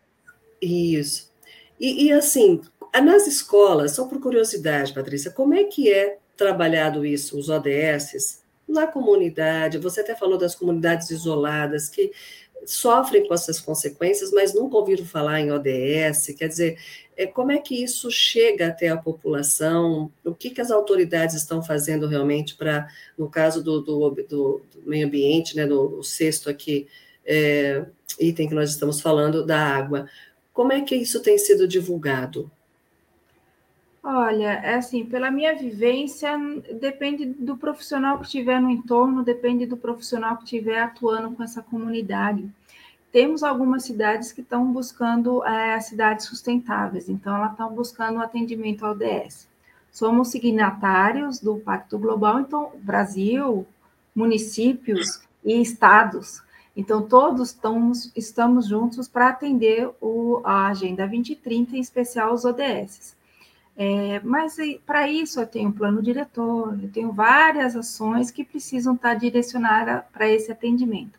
isso. 0.60 1.32
E, 1.78 2.06
e, 2.06 2.12
assim, 2.12 2.60
nas 3.02 3.26
escolas, 3.26 3.92
só 3.92 4.06
por 4.06 4.20
curiosidade, 4.20 4.92
Patrícia, 4.92 5.30
como 5.30 5.54
é 5.54 5.64
que 5.64 5.92
é 5.92 6.18
trabalhado 6.36 7.04
isso, 7.04 7.38
os 7.38 7.48
ODS, 7.48 8.42
na 8.68 8.86
comunidade? 8.86 9.78
Você 9.78 10.00
até 10.00 10.14
falou 10.14 10.38
das 10.38 10.54
comunidades 10.54 11.10
isoladas, 11.10 11.88
que 11.88 12.12
sofrem 12.66 13.26
com 13.26 13.32
essas 13.32 13.60
consequências, 13.60 14.30
mas 14.32 14.52
nunca 14.52 14.76
ouviram 14.76 15.04
falar 15.04 15.40
em 15.40 15.50
ODS. 15.50 16.34
Quer 16.36 16.48
dizer, 16.48 16.78
é, 17.16 17.26
como 17.26 17.52
é 17.52 17.58
que 17.58 17.82
isso 17.82 18.10
chega 18.10 18.66
até 18.66 18.88
a 18.88 18.96
população? 18.96 20.12
O 20.24 20.34
que, 20.34 20.50
que 20.50 20.60
as 20.60 20.70
autoridades 20.70 21.34
estão 21.34 21.62
fazendo 21.62 22.06
realmente 22.06 22.56
para, 22.56 22.86
no 23.16 23.30
caso 23.30 23.62
do, 23.62 23.80
do, 23.80 24.10
do, 24.28 24.62
meio 24.84 25.06
ambiente, 25.06 25.56
né, 25.56 25.66
do, 25.66 26.02
sexto 26.02 26.50
aqui, 26.50 26.86
é, 27.24 27.86
item 28.20 28.48
que 28.48 28.54
nós 28.54 28.70
estamos 28.70 29.00
falando, 29.00 29.46
da 29.46 29.58
água. 29.58 30.08
Como 30.52 30.72
é 30.72 30.80
que 30.82 30.94
isso 30.94 31.20
tem 31.20 31.38
sido 31.38 31.66
divulgado? 31.66 32.50
Olha, 34.08 34.52
é 34.62 34.76
assim, 34.76 35.04
pela 35.04 35.32
minha 35.32 35.52
vivência, 35.56 36.38
depende 36.80 37.26
do 37.26 37.56
profissional 37.56 38.20
que 38.20 38.26
estiver 38.26 38.60
no 38.60 38.70
entorno, 38.70 39.24
depende 39.24 39.66
do 39.66 39.76
profissional 39.76 40.36
que 40.36 40.44
estiver 40.44 40.78
atuando 40.78 41.32
com 41.32 41.42
essa 41.42 41.60
comunidade. 41.60 42.48
Temos 43.10 43.42
algumas 43.42 43.82
cidades 43.82 44.30
que 44.30 44.42
estão 44.42 44.72
buscando 44.72 45.44
é, 45.44 45.80
cidades 45.80 46.26
sustentáveis, 46.26 47.08
então 47.08 47.34
elas 47.34 47.50
estão 47.50 47.74
buscando 47.74 48.22
atendimento 48.22 48.86
ao 48.86 48.94
DS. 48.94 49.48
Somos 49.90 50.28
signatários 50.28 51.40
do 51.40 51.56
Pacto 51.56 51.98
Global, 51.98 52.38
então 52.38 52.70
Brasil, 52.76 53.66
municípios 54.14 55.20
e 55.44 55.60
estados. 55.60 56.44
Então, 56.76 57.02
todos 57.02 57.48
estamos, 57.48 58.12
estamos 58.14 58.68
juntos 58.68 59.08
para 59.08 59.30
atender 59.30 59.90
o, 60.00 60.42
a 60.44 60.68
Agenda 60.68 61.08
2030, 61.08 61.76
em 61.76 61.80
especial 61.80 62.32
os 62.32 62.44
ODS. 62.44 63.15
É, 63.76 64.20
mas 64.24 64.56
para 64.86 65.06
isso 65.06 65.38
eu 65.38 65.46
tenho 65.46 65.68
um 65.68 65.72
plano 65.72 66.02
diretor, 66.02 66.78
eu 66.82 66.90
tenho 66.90 67.12
várias 67.12 67.76
ações 67.76 68.30
que 68.30 68.42
precisam 68.42 68.94
estar 68.94 69.14
direcionadas 69.14 70.02
para 70.12 70.28
esse 70.28 70.50
atendimento. 70.50 71.18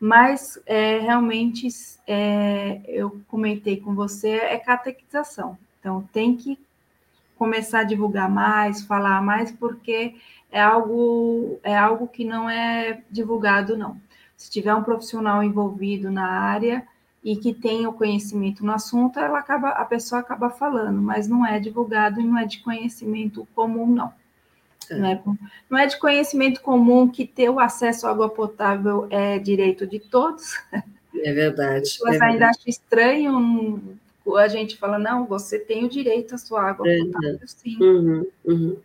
Mas 0.00 0.58
é, 0.66 0.98
realmente 0.98 1.68
é, 2.06 2.80
eu 2.86 3.20
comentei 3.28 3.76
com 3.76 3.94
você 3.94 4.30
é 4.30 4.58
catequização. 4.58 5.58
Então 5.78 6.08
tem 6.12 6.34
que 6.36 6.58
começar 7.36 7.80
a 7.80 7.84
divulgar 7.84 8.30
mais, 8.30 8.82
falar 8.82 9.22
mais, 9.22 9.52
porque 9.52 10.16
é 10.50 10.60
algo 10.62 11.60
é 11.62 11.76
algo 11.76 12.08
que 12.08 12.24
não 12.24 12.48
é 12.48 13.02
divulgado 13.10 13.76
não. 13.76 14.00
Se 14.36 14.50
tiver 14.50 14.74
um 14.74 14.82
profissional 14.82 15.42
envolvido 15.42 16.10
na 16.10 16.26
área, 16.26 16.86
e 17.22 17.36
que 17.36 17.54
tem 17.54 17.86
o 17.86 17.92
conhecimento 17.92 18.64
no 18.64 18.72
assunto, 18.72 19.18
ela 19.18 19.38
acaba, 19.38 19.70
a 19.70 19.84
pessoa 19.84 20.20
acaba 20.20 20.50
falando, 20.50 21.00
mas 21.00 21.28
não 21.28 21.46
é 21.46 21.60
divulgado 21.60 22.20
e 22.20 22.24
não 22.24 22.36
é 22.36 22.44
de 22.44 22.58
conhecimento 22.58 23.46
comum, 23.54 23.86
não. 23.86 24.12
É. 24.90 24.94
Não, 24.96 25.08
é, 25.08 25.22
não 25.70 25.78
é 25.78 25.86
de 25.86 25.98
conhecimento 25.98 26.60
comum 26.60 27.08
que 27.08 27.24
ter 27.26 27.48
o 27.48 27.60
acesso 27.60 28.06
à 28.06 28.10
água 28.10 28.28
potável 28.28 29.06
é 29.10 29.38
direito 29.38 29.86
de 29.86 30.00
todos. 30.00 30.58
É 31.14 31.32
verdade. 31.32 31.82
Pessoas 31.82 32.16
é 32.16 32.24
ainda 32.24 32.48
acham 32.48 32.64
estranho 32.66 34.00
a 34.36 34.48
gente 34.48 34.76
fala, 34.76 34.98
não, 34.98 35.26
você 35.26 35.58
tem 35.58 35.84
o 35.84 35.88
direito 35.88 36.34
à 36.34 36.38
sua 36.38 36.62
água 36.62 36.86
potável, 36.86 37.40
sim. 37.46 37.76
Uhum, 37.80 38.26
uhum. 38.44 38.76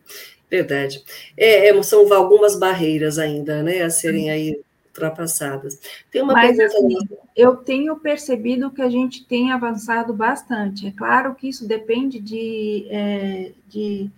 Verdade. 0.50 1.04
É, 1.38 1.70
é, 1.70 1.84
são 1.84 2.12
algumas 2.14 2.58
barreiras 2.58 3.20
ainda, 3.20 3.62
né, 3.62 3.82
a 3.82 3.90
serem 3.90 4.32
aí 4.32 4.60
ultrapassadas. 4.98 5.80
Tem 6.12 6.22
uma 6.22 6.34
Mas, 6.34 6.58
pergunta. 6.58 6.78
Assim, 6.78 7.20
eu 7.36 7.56
tenho 7.56 7.96
percebido 7.98 8.72
que 8.72 8.82
a 8.82 8.90
gente 8.90 9.26
tem 9.26 9.52
avançado 9.52 10.14
bastante. 10.14 10.88
É 10.88 10.92
claro 10.92 11.36
que 11.36 11.48
isso 11.48 11.68
depende 11.68 12.20
de, 12.20 12.88
é, 12.90 13.52
de 13.68 14.10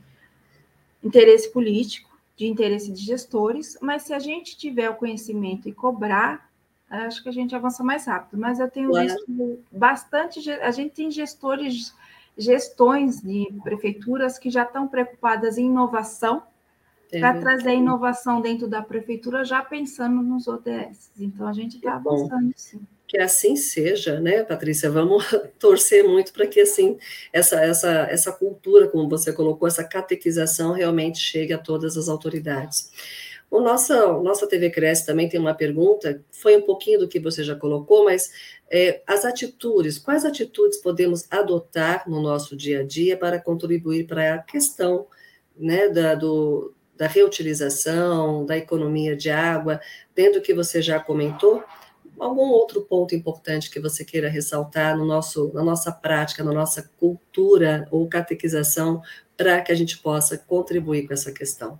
interesse 1.03 1.51
político, 1.51 2.09
de 2.35 2.47
interesse 2.47 2.91
de 2.91 3.01
gestores, 3.01 3.77
mas 3.81 4.03
se 4.03 4.13
a 4.13 4.19
gente 4.19 4.57
tiver 4.57 4.89
o 4.89 4.95
conhecimento 4.95 5.67
e 5.67 5.73
cobrar, 5.73 6.49
acho 6.89 7.21
que 7.21 7.29
a 7.29 7.33
gente 7.33 7.53
avança 7.53 7.83
mais 7.83 8.05
rápido. 8.05 8.39
Mas 8.39 8.59
eu 8.59 8.69
tenho 8.69 8.89
claro. 8.89 9.07
visto 9.07 9.59
bastante. 9.71 10.49
A 10.49 10.71
gente 10.71 10.93
tem 10.93 11.11
gestores, 11.11 11.93
gestões 12.37 13.21
de 13.21 13.49
prefeituras 13.61 14.39
que 14.39 14.49
já 14.49 14.63
estão 14.63 14.87
preocupadas 14.87 15.57
em 15.57 15.65
inovação 15.65 16.43
para 17.11 17.39
trazer 17.39 17.73
inovação 17.73 18.41
dentro 18.41 18.67
da 18.67 18.81
prefeitura, 18.81 19.43
já 19.43 19.61
pensando 19.63 20.21
nos 20.21 20.47
ODS. 20.47 21.11
Então, 21.19 21.47
a 21.47 21.53
gente 21.53 21.77
está 21.77 21.95
avançando, 21.95 22.51
sim. 22.55 22.81
Que 23.07 23.17
assim 23.17 23.55
seja, 23.55 24.19
né, 24.19 24.43
Patrícia? 24.43 24.91
Vamos 24.91 25.25
torcer 25.57 26.07
muito 26.07 26.31
para 26.31 26.45
que 26.45 26.61
assim 26.61 26.99
essa, 27.33 27.59
essa, 27.59 27.89
essa 28.03 28.31
cultura, 28.31 28.87
como 28.87 29.09
você 29.09 29.33
colocou, 29.33 29.67
essa 29.67 29.83
catequização 29.83 30.73
realmente 30.73 31.17
chegue 31.17 31.51
a 31.51 31.57
todas 31.57 31.97
as 31.97 32.07
autoridades. 32.07 32.91
O 33.49 33.59
nossa, 33.59 34.05
nossa 34.21 34.45
TV 34.45 34.69
Cresce 34.69 35.07
também 35.07 35.27
tem 35.27 35.39
uma 35.39 35.55
pergunta, 35.55 36.23
foi 36.29 36.55
um 36.55 36.61
pouquinho 36.61 36.99
do 36.99 37.07
que 37.07 37.19
você 37.19 37.43
já 37.43 37.55
colocou, 37.55 38.05
mas 38.05 38.31
é, 38.69 39.01
as 39.07 39.25
atitudes, 39.25 39.97
quais 39.97 40.23
atitudes 40.23 40.77
podemos 40.77 41.25
adotar 41.31 42.07
no 42.07 42.21
nosso 42.21 42.55
dia 42.55 42.81
a 42.81 42.83
dia 42.83 43.17
para 43.17 43.41
contribuir 43.41 44.05
para 44.05 44.35
a 44.35 44.37
questão 44.37 45.07
né, 45.57 45.89
da, 45.89 46.13
do, 46.13 46.75
da 46.99 47.07
reutilização, 47.07 48.45
da 48.45 48.57
economia 48.57 49.15
de 49.15 49.29
água, 49.29 49.79
dentro 50.13 50.41
do 50.41 50.43
que 50.43 50.53
você 50.53 50.81
já 50.81 50.99
comentou, 50.99 51.63
algum 52.19 52.49
outro 52.49 52.81
ponto 52.81 53.15
importante 53.15 53.71
que 53.71 53.79
você 53.79 54.03
queira 54.03 54.27
ressaltar 54.27 54.97
no 54.97 55.05
nosso, 55.05 55.49
na 55.53 55.63
nossa 55.63 55.93
prática, 55.93 56.43
na 56.43 56.51
nossa 56.51 56.91
cultura 56.99 57.87
ou 57.89 58.05
catequização, 58.09 59.01
para 59.37 59.61
que 59.61 59.71
a 59.71 59.75
gente 59.75 59.97
possa 59.97 60.37
contribuir 60.37 61.07
com 61.07 61.13
essa 61.13 61.31
questão? 61.31 61.79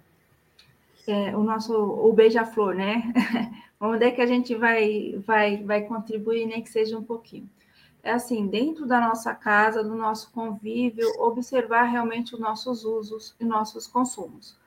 É, 1.06 1.36
o 1.36 1.44
nosso 1.44 1.74
o 1.74 2.14
beija-flor, 2.14 2.74
né? 2.74 3.12
Onde 3.78 4.06
é 4.06 4.12
que 4.12 4.22
a 4.22 4.26
gente 4.26 4.56
vai, 4.56 5.22
vai, 5.28 5.62
vai 5.64 5.82
contribuir, 5.82 6.46
nem 6.46 6.62
que 6.62 6.70
seja 6.70 6.98
um 6.98 7.04
pouquinho? 7.04 7.50
É 8.02 8.12
assim, 8.12 8.48
dentro 8.48 8.86
da 8.86 9.02
nossa 9.02 9.36
casa, 9.36 9.84
do 9.84 9.96
nosso 9.96 10.32
convívio, 10.32 11.10
observar 11.20 11.84
realmente 11.84 12.34
os 12.34 12.40
nossos 12.40 12.86
usos 12.86 13.36
e 13.38 13.44
nossos 13.44 13.86
consumos 13.86 14.59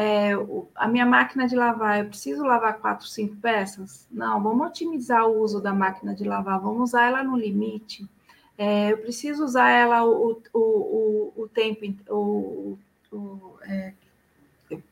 é, 0.00 0.30
a 0.76 0.86
minha 0.86 1.04
máquina 1.04 1.48
de 1.48 1.56
lavar, 1.56 1.98
eu 1.98 2.04
preciso 2.04 2.44
lavar 2.44 2.78
quatro, 2.78 3.04
cinco 3.08 3.34
peças? 3.34 4.06
Não, 4.08 4.40
vamos 4.40 4.68
otimizar 4.68 5.26
o 5.26 5.42
uso 5.42 5.60
da 5.60 5.74
máquina 5.74 6.14
de 6.14 6.22
lavar, 6.22 6.60
vamos 6.60 6.90
usar 6.90 7.08
ela 7.08 7.24
no 7.24 7.36
limite. 7.36 8.08
É, 8.56 8.92
eu 8.92 8.98
preciso 8.98 9.44
usar 9.44 9.70
ela 9.70 10.04
o, 10.04 10.40
o, 10.54 10.60
o, 10.60 11.32
o 11.42 11.48
tempo, 11.48 11.84
o, 12.08 12.78
o 13.10 13.58
é, 13.62 13.92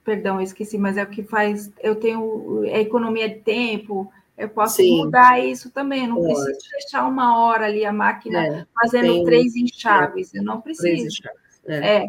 perdão, 0.03 0.41
eu 0.41 0.43
esqueci, 0.43 0.77
mas 0.77 0.97
é 0.97 1.05
o 1.05 1.09
que 1.09 1.23
faz, 1.23 1.71
eu 1.81 1.95
tenho 1.95 2.63
a 2.63 2.81
economia 2.81 3.29
de 3.29 3.37
tempo, 3.37 4.13
eu 4.37 4.49
posso 4.49 4.79
Sim. 4.79 5.05
mudar 5.05 5.39
isso 5.39 5.71
também, 5.71 6.09
não 6.09 6.17
Pode. 6.17 6.35
preciso 6.35 6.71
deixar 6.73 7.07
uma 7.07 7.39
hora 7.39 7.67
ali 7.67 7.85
a 7.85 7.93
máquina 7.93 8.45
é, 8.45 8.67
fazendo 8.75 9.23
três 9.23 9.55
enxaves, 9.55 10.35
eu 10.35 10.43
não 10.43 10.61
preciso. 10.61 11.23
É. 11.65 12.09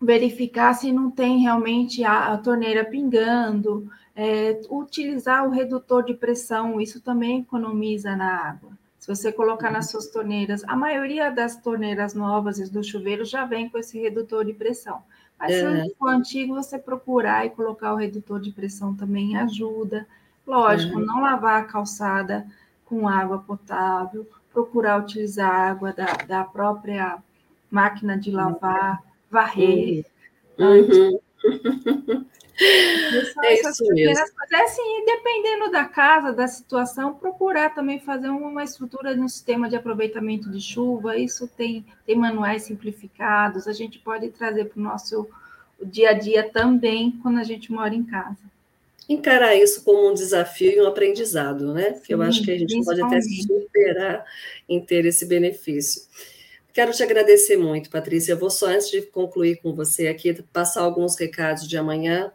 verificar 0.00 0.74
se 0.74 0.92
não 0.92 1.10
tem 1.10 1.38
realmente 1.38 2.04
a, 2.04 2.32
a 2.32 2.38
torneira 2.38 2.84
pingando, 2.84 3.90
é, 4.14 4.60
utilizar 4.70 5.46
o 5.46 5.50
redutor 5.50 6.04
de 6.04 6.14
pressão, 6.14 6.80
isso 6.80 7.00
também 7.00 7.40
economiza 7.40 8.16
na 8.16 8.48
água. 8.50 8.70
Se 8.98 9.06
você 9.06 9.32
colocar 9.32 9.70
nas 9.70 9.90
suas 9.90 10.08
torneiras, 10.08 10.62
a 10.66 10.76
maioria 10.76 11.30
das 11.30 11.56
torneiras 11.56 12.14
novas 12.14 12.58
e 12.58 12.70
do 12.70 12.82
chuveiro 12.82 13.24
já 13.24 13.44
vem 13.44 13.68
com 13.68 13.78
esse 13.78 13.98
redutor 13.98 14.44
de 14.44 14.52
pressão. 14.52 15.02
Mas 15.38 15.52
é. 15.52 15.84
se 15.84 15.94
for 15.94 16.08
antigo, 16.08 16.54
você 16.54 16.78
procurar 16.78 17.46
e 17.46 17.50
colocar 17.50 17.94
o 17.94 17.96
redutor 17.96 18.40
de 18.40 18.50
pressão 18.50 18.94
também 18.94 19.36
ajuda. 19.36 20.06
Lógico, 20.46 20.98
é. 21.00 21.04
não 21.04 21.20
lavar 21.20 21.62
a 21.62 21.64
calçada 21.64 22.46
com 22.84 23.08
água 23.08 23.38
potável, 23.38 24.26
procurar 24.52 25.00
utilizar 25.00 25.50
a 25.50 25.70
água 25.70 25.92
da, 25.92 26.12
da 26.26 26.44
própria 26.44 27.18
máquina 27.70 28.18
de 28.18 28.30
lavar 28.30 29.00
varrer. 29.30 30.04
Uhum. 30.58 31.18
É 32.60 33.54
isso 33.54 33.84
mesmo. 33.94 34.24
É 34.52 34.62
assim, 34.64 35.04
dependendo 35.04 35.70
da 35.70 35.84
casa, 35.84 36.32
da 36.32 36.48
situação, 36.48 37.14
procurar 37.14 37.72
também 37.72 38.00
fazer 38.00 38.28
uma 38.28 38.64
estrutura 38.64 39.14
no 39.14 39.28
sistema 39.28 39.68
de 39.68 39.76
aproveitamento 39.76 40.50
de 40.50 40.60
chuva. 40.60 41.16
Isso 41.16 41.46
tem, 41.46 41.84
tem 42.04 42.16
manuais 42.16 42.64
simplificados, 42.64 43.68
a 43.68 43.72
gente 43.72 43.98
pode 44.00 44.28
trazer 44.30 44.64
para 44.66 44.80
o 44.80 44.82
nosso 44.82 45.28
dia 45.80 46.10
a 46.10 46.12
dia 46.12 46.48
também 46.50 47.12
quando 47.22 47.38
a 47.38 47.44
gente 47.44 47.70
mora 47.70 47.94
em 47.94 48.02
casa. 48.02 48.48
Encarar 49.08 49.54
isso 49.54 49.84
como 49.84 50.10
um 50.10 50.14
desafio 50.14 50.72
e 50.72 50.80
um 50.82 50.86
aprendizado, 50.86 51.72
né? 51.72 51.94
Sim, 51.94 52.12
eu 52.12 52.22
acho 52.22 52.42
que 52.42 52.50
a 52.50 52.58
gente 52.58 52.84
pode 52.84 53.00
até 53.00 53.20
se 53.20 53.42
superar 53.42 54.24
em 54.68 54.80
ter 54.80 55.06
esse 55.06 55.24
benefício. 55.24 56.02
Quero 56.72 56.92
te 56.92 57.02
agradecer 57.02 57.56
muito, 57.56 57.90
Patrícia. 57.90 58.32
Eu 58.32 58.38
vou 58.38 58.50
só, 58.50 58.66
antes 58.66 58.90
de 58.90 59.02
concluir 59.02 59.56
com 59.56 59.74
você 59.74 60.06
aqui, 60.06 60.32
passar 60.52 60.82
alguns 60.82 61.18
recados 61.18 61.66
de 61.66 61.76
amanhã. 61.76 62.32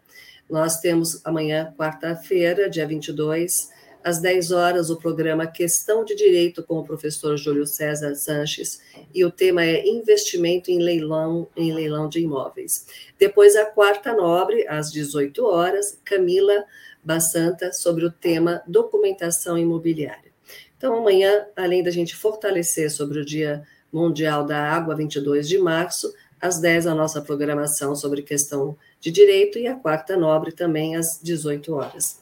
Nós 0.50 0.80
temos 0.80 1.26
amanhã, 1.26 1.74
quarta-feira, 1.78 2.70
dia 2.70 2.86
22, 2.86 3.72
às 4.04 4.20
10 4.20 4.52
horas, 4.52 4.90
o 4.90 4.98
programa 4.98 5.48
Questão 5.48 6.04
de 6.04 6.14
Direito 6.14 6.62
com 6.62 6.78
o 6.78 6.84
professor 6.84 7.38
Júlio 7.38 7.66
César 7.66 8.16
Sanches, 8.16 8.82
e 9.14 9.24
o 9.24 9.32
tema 9.32 9.64
é 9.64 9.88
investimento 9.88 10.70
em 10.70 10.80
leilão, 10.80 11.48
em 11.56 11.74
leilão 11.74 12.10
de 12.10 12.20
imóveis. 12.20 12.86
Depois, 13.18 13.56
a 13.56 13.66
quarta 13.66 14.14
nobre, 14.14 14.68
às 14.68 14.92
18 14.92 15.46
horas, 15.46 15.98
Camila 16.04 16.66
Bassanta, 17.02 17.72
sobre 17.72 18.06
o 18.06 18.12
tema 18.12 18.62
documentação 18.68 19.58
imobiliária. 19.58 20.34
Então, 20.78 20.98
amanhã, 20.98 21.46
além 21.56 21.82
da 21.82 21.90
gente 21.90 22.14
fortalecer 22.14 22.92
sobre 22.92 23.20
o 23.20 23.26
dia 23.26 23.64
Mundial 23.94 24.46
da 24.46 24.58
Água, 24.58 24.96
22 24.96 25.48
de 25.48 25.58
março, 25.60 26.14
às 26.42 26.60
10 26.60 26.88
a 26.88 26.96
nossa 26.96 27.22
programação 27.22 27.96
sobre 27.96 28.22
questão 28.22 28.76
de 29.00 29.12
direito 29.12 29.58
e 29.58 29.68
a 29.68 29.76
quarta 29.76 30.18
nobre 30.18 30.52
também 30.52 30.96
às 30.96 31.20
18 31.22 31.74
horas. 31.74 32.20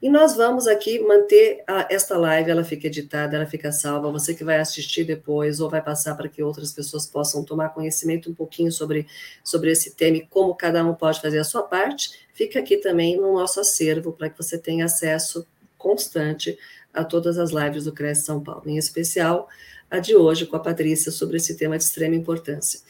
E 0.00 0.08
nós 0.08 0.36
vamos 0.36 0.68
aqui 0.68 1.00
manter 1.00 1.64
a, 1.66 1.88
esta 1.90 2.16
live, 2.16 2.50
ela 2.50 2.62
fica 2.62 2.86
editada, 2.86 3.36
ela 3.36 3.46
fica 3.46 3.72
salva. 3.72 4.12
Você 4.12 4.32
que 4.32 4.44
vai 4.44 4.58
assistir 4.58 5.02
depois 5.02 5.58
ou 5.58 5.68
vai 5.68 5.82
passar 5.82 6.14
para 6.14 6.28
que 6.28 6.40
outras 6.40 6.72
pessoas 6.72 7.04
possam 7.04 7.42
tomar 7.42 7.70
conhecimento 7.70 8.30
um 8.30 8.34
pouquinho 8.34 8.70
sobre, 8.70 9.08
sobre 9.42 9.72
esse 9.72 9.96
tema 9.96 10.18
e 10.18 10.26
como 10.26 10.54
cada 10.54 10.84
um 10.84 10.94
pode 10.94 11.20
fazer 11.20 11.40
a 11.40 11.44
sua 11.44 11.62
parte, 11.62 12.12
fica 12.32 12.60
aqui 12.60 12.76
também 12.76 13.16
no 13.16 13.34
nosso 13.34 13.58
acervo 13.58 14.12
para 14.12 14.30
que 14.30 14.38
você 14.38 14.56
tenha 14.56 14.84
acesso 14.84 15.44
constante 15.76 16.56
a 16.94 17.04
todas 17.04 17.36
as 17.36 17.50
lives 17.50 17.84
do 17.84 17.92
Cresce 17.92 18.22
São 18.22 18.40
Paulo, 18.40 18.62
em 18.66 18.76
especial 18.76 19.48
a 19.90 19.98
de 19.98 20.14
hoje 20.14 20.46
com 20.46 20.56
a 20.56 20.60
Patrícia 20.60 21.10
sobre 21.10 21.36
esse 21.36 21.56
tema 21.56 21.76
de 21.78 21.84
extrema 21.84 22.14
importância. 22.14 22.80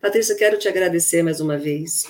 Patrícia, 0.00 0.34
quero 0.34 0.58
te 0.58 0.68
agradecer 0.68 1.22
mais 1.22 1.40
uma 1.40 1.56
vez, 1.56 2.04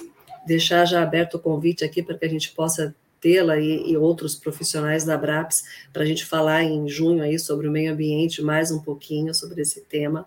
deixar 0.47 0.84
já 0.84 1.03
aberto 1.03 1.34
o 1.34 1.41
convite 1.41 1.84
aqui 1.84 2.03
para 2.03 2.16
que 2.16 2.24
a 2.24 2.28
gente 2.28 2.53
possa 2.53 2.95
tê-la 3.20 3.59
e, 3.59 3.91
e, 3.91 3.97
outros 3.97 4.34
profissionais 4.34 5.05
da 5.05 5.14
Abraps 5.14 5.62
para 5.93 6.03
a 6.03 6.07
gente 6.07 6.24
falar 6.24 6.64
em 6.64 6.88
junho 6.88 7.22
aí 7.22 7.38
sobre 7.38 7.68
o 7.68 7.70
meio 7.70 7.93
ambiente 7.93 8.41
mais 8.41 8.70
um 8.70 8.80
pouquinho 8.80 9.34
sobre 9.34 9.61
esse 9.61 9.82
tema. 9.82 10.26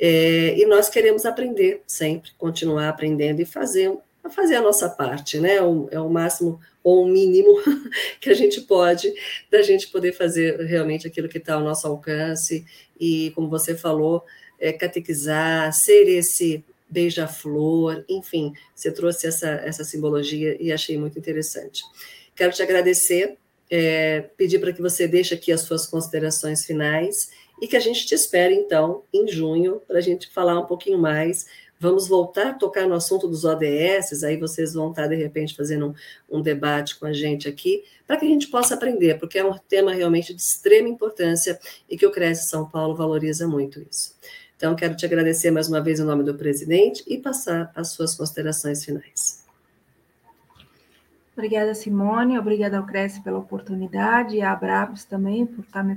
É, 0.00 0.58
e 0.58 0.66
nós 0.66 0.88
queremos 0.88 1.24
aprender 1.24 1.82
sempre, 1.86 2.30
continuar 2.36 2.88
aprendendo 2.88 3.40
e 3.40 3.44
fazer, 3.44 3.92
fazer 4.30 4.56
a 4.56 4.62
nossa 4.62 4.88
parte, 4.88 5.38
né? 5.38 5.60
O, 5.62 5.88
é 5.90 6.00
o 6.00 6.08
máximo 6.08 6.60
ou 6.82 7.04
o 7.04 7.08
mínimo 7.08 7.60
que 8.20 8.30
a 8.30 8.34
gente 8.34 8.60
pode 8.62 9.12
da 9.50 9.62
gente 9.62 9.88
poder 9.88 10.12
fazer 10.12 10.60
realmente 10.60 11.06
aquilo 11.06 11.28
que 11.28 11.38
está 11.38 11.54
ao 11.54 11.62
nosso 11.62 11.86
alcance 11.86 12.64
e, 12.98 13.30
como 13.34 13.48
você 13.48 13.74
falou, 13.74 14.24
é, 14.58 14.72
catequizar, 14.72 15.72
ser 15.72 16.08
esse 16.08 16.64
beija-flor, 16.88 18.04
enfim, 18.08 18.52
você 18.74 18.90
trouxe 18.90 19.26
essa, 19.26 19.48
essa 19.48 19.84
simbologia 19.84 20.56
e 20.60 20.72
achei 20.72 20.96
muito 20.96 21.18
interessante. 21.18 21.82
Quero 22.34 22.52
te 22.52 22.62
agradecer, 22.62 23.36
é, 23.70 24.22
pedir 24.36 24.58
para 24.58 24.72
que 24.72 24.80
você 24.80 25.06
deixe 25.06 25.34
aqui 25.34 25.52
as 25.52 25.60
suas 25.60 25.86
considerações 25.86 26.64
finais 26.64 27.30
e 27.60 27.66
que 27.66 27.76
a 27.76 27.80
gente 27.80 28.06
te 28.06 28.14
espere, 28.14 28.54
então, 28.54 29.02
em 29.12 29.28
junho, 29.28 29.82
para 29.86 29.98
a 29.98 30.00
gente 30.00 30.28
falar 30.28 30.58
um 30.58 30.64
pouquinho 30.64 30.98
mais 30.98 31.46
Vamos 31.80 32.08
voltar 32.08 32.48
a 32.48 32.54
tocar 32.54 32.88
no 32.88 32.94
assunto 32.94 33.28
dos 33.28 33.44
ODS, 33.44 34.24
aí 34.24 34.36
vocês 34.36 34.74
vão 34.74 34.90
estar, 34.90 35.06
de 35.06 35.14
repente, 35.14 35.54
fazendo 35.54 35.94
um, 36.28 36.38
um 36.38 36.42
debate 36.42 36.98
com 36.98 37.06
a 37.06 37.12
gente 37.12 37.48
aqui, 37.48 37.84
para 38.06 38.16
que 38.16 38.24
a 38.24 38.28
gente 38.28 38.48
possa 38.48 38.74
aprender, 38.74 39.18
porque 39.18 39.38
é 39.38 39.44
um 39.44 39.56
tema 39.56 39.92
realmente 39.92 40.34
de 40.34 40.40
extrema 40.40 40.88
importância 40.88 41.58
e 41.88 41.96
que 41.96 42.06
o 42.06 42.10
Cresce 42.10 42.48
São 42.48 42.68
Paulo 42.68 42.96
valoriza 42.96 43.46
muito 43.46 43.80
isso. 43.88 44.16
Então, 44.56 44.74
quero 44.74 44.96
te 44.96 45.06
agradecer 45.06 45.52
mais 45.52 45.68
uma 45.68 45.80
vez 45.80 46.00
em 46.00 46.04
nome 46.04 46.24
do 46.24 46.34
presidente 46.34 47.04
e 47.06 47.16
passar 47.16 47.70
as 47.76 47.90
suas 47.92 48.16
considerações 48.16 48.84
finais. 48.84 49.44
Obrigada, 51.32 51.72
Simone. 51.76 52.36
Obrigada 52.36 52.78
ao 52.78 52.84
Cresce 52.84 53.20
pela 53.20 53.38
oportunidade 53.38 54.34
e 54.34 54.42
à 54.42 54.50
Abrabos 54.50 55.04
também 55.04 55.46
por 55.46 55.64
estar 55.64 55.84
me 55.84 55.94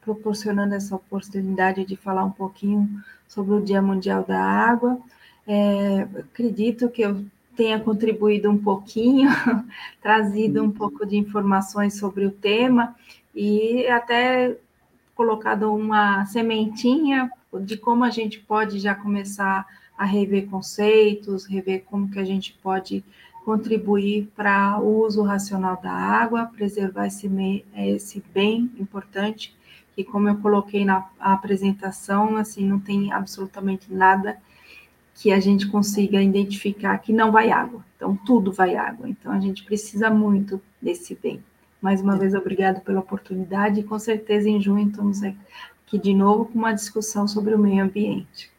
proporcionando 0.00 0.74
essa 0.74 0.94
oportunidade 0.94 1.84
de 1.84 1.96
falar 1.96 2.24
um 2.24 2.30
pouquinho 2.30 2.88
sobre 3.28 3.54
o 3.54 3.62
Dia 3.62 3.80
Mundial 3.80 4.24
da 4.24 4.42
Água. 4.42 4.98
É, 5.46 6.08
acredito 6.18 6.88
que 6.88 7.02
eu 7.02 7.24
tenha 7.56 7.78
contribuído 7.78 8.50
um 8.50 8.58
pouquinho, 8.58 9.28
trazido 10.00 10.62
um 10.62 10.70
pouco 10.70 11.04
de 11.04 11.16
informações 11.16 11.98
sobre 11.98 12.24
o 12.24 12.30
tema 12.30 12.94
e 13.34 13.86
até 13.86 14.56
colocado 15.14 15.72
uma 15.74 16.24
sementinha 16.26 17.30
de 17.62 17.76
como 17.76 18.04
a 18.04 18.10
gente 18.10 18.38
pode 18.40 18.78
já 18.78 18.94
começar 18.94 19.66
a 19.98 20.04
rever 20.04 20.48
conceitos, 20.48 21.44
rever 21.44 21.84
como 21.84 22.10
que 22.10 22.18
a 22.18 22.24
gente 22.24 22.56
pode 22.62 23.04
contribuir 23.44 24.30
para 24.36 24.78
o 24.80 25.04
uso 25.04 25.22
racional 25.22 25.76
da 25.76 25.92
água, 25.92 26.46
preservar 26.46 27.06
esse, 27.06 27.28
esse 27.74 28.22
bem 28.32 28.70
importante, 28.78 29.54
que 30.04 30.10
como 30.10 30.28
eu 30.28 30.36
coloquei 30.36 30.84
na 30.84 31.06
apresentação, 31.18 32.36
assim, 32.36 32.66
não 32.66 32.80
tem 32.80 33.12
absolutamente 33.12 33.92
nada 33.92 34.38
que 35.14 35.30
a 35.30 35.38
gente 35.38 35.68
consiga 35.68 36.22
identificar 36.22 36.96
que 36.98 37.12
não 37.12 37.30
vai 37.30 37.50
água. 37.50 37.84
Então, 37.96 38.16
tudo 38.16 38.50
vai 38.52 38.74
água. 38.76 39.08
Então, 39.08 39.30
a 39.30 39.38
gente 39.38 39.64
precisa 39.64 40.08
muito 40.08 40.60
desse 40.80 41.14
bem. 41.14 41.42
Mais 41.80 42.00
uma 42.00 42.16
vez, 42.16 42.34
obrigado 42.34 42.80
pela 42.80 43.00
oportunidade 43.00 43.80
e 43.80 43.82
com 43.82 43.98
certeza 43.98 44.48
em 44.48 44.60
junho 44.60 44.88
estamos 44.88 45.22
aqui 45.22 45.98
de 45.98 46.14
novo 46.14 46.46
com 46.46 46.58
uma 46.58 46.72
discussão 46.72 47.28
sobre 47.28 47.54
o 47.54 47.58
meio 47.58 47.82
ambiente. 47.84 48.50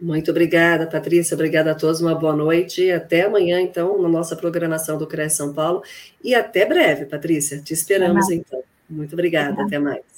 Muito 0.00 0.30
obrigada, 0.30 0.86
Patrícia. 0.86 1.34
Obrigada 1.34 1.72
a 1.72 1.74
todos. 1.74 2.00
Uma 2.00 2.14
boa 2.14 2.34
noite. 2.34 2.90
Até 2.90 3.22
amanhã, 3.22 3.60
então, 3.60 4.00
na 4.00 4.08
nossa 4.08 4.36
programação 4.36 4.96
do 4.96 5.06
CRES 5.06 5.34
São 5.34 5.52
Paulo. 5.52 5.82
E 6.22 6.34
até 6.34 6.64
breve, 6.64 7.04
Patrícia. 7.04 7.60
Te 7.60 7.74
esperamos, 7.74 8.30
então. 8.30 8.62
Muito 8.88 9.12
obrigada. 9.12 9.62
Até 9.62 9.78
mais. 9.78 10.17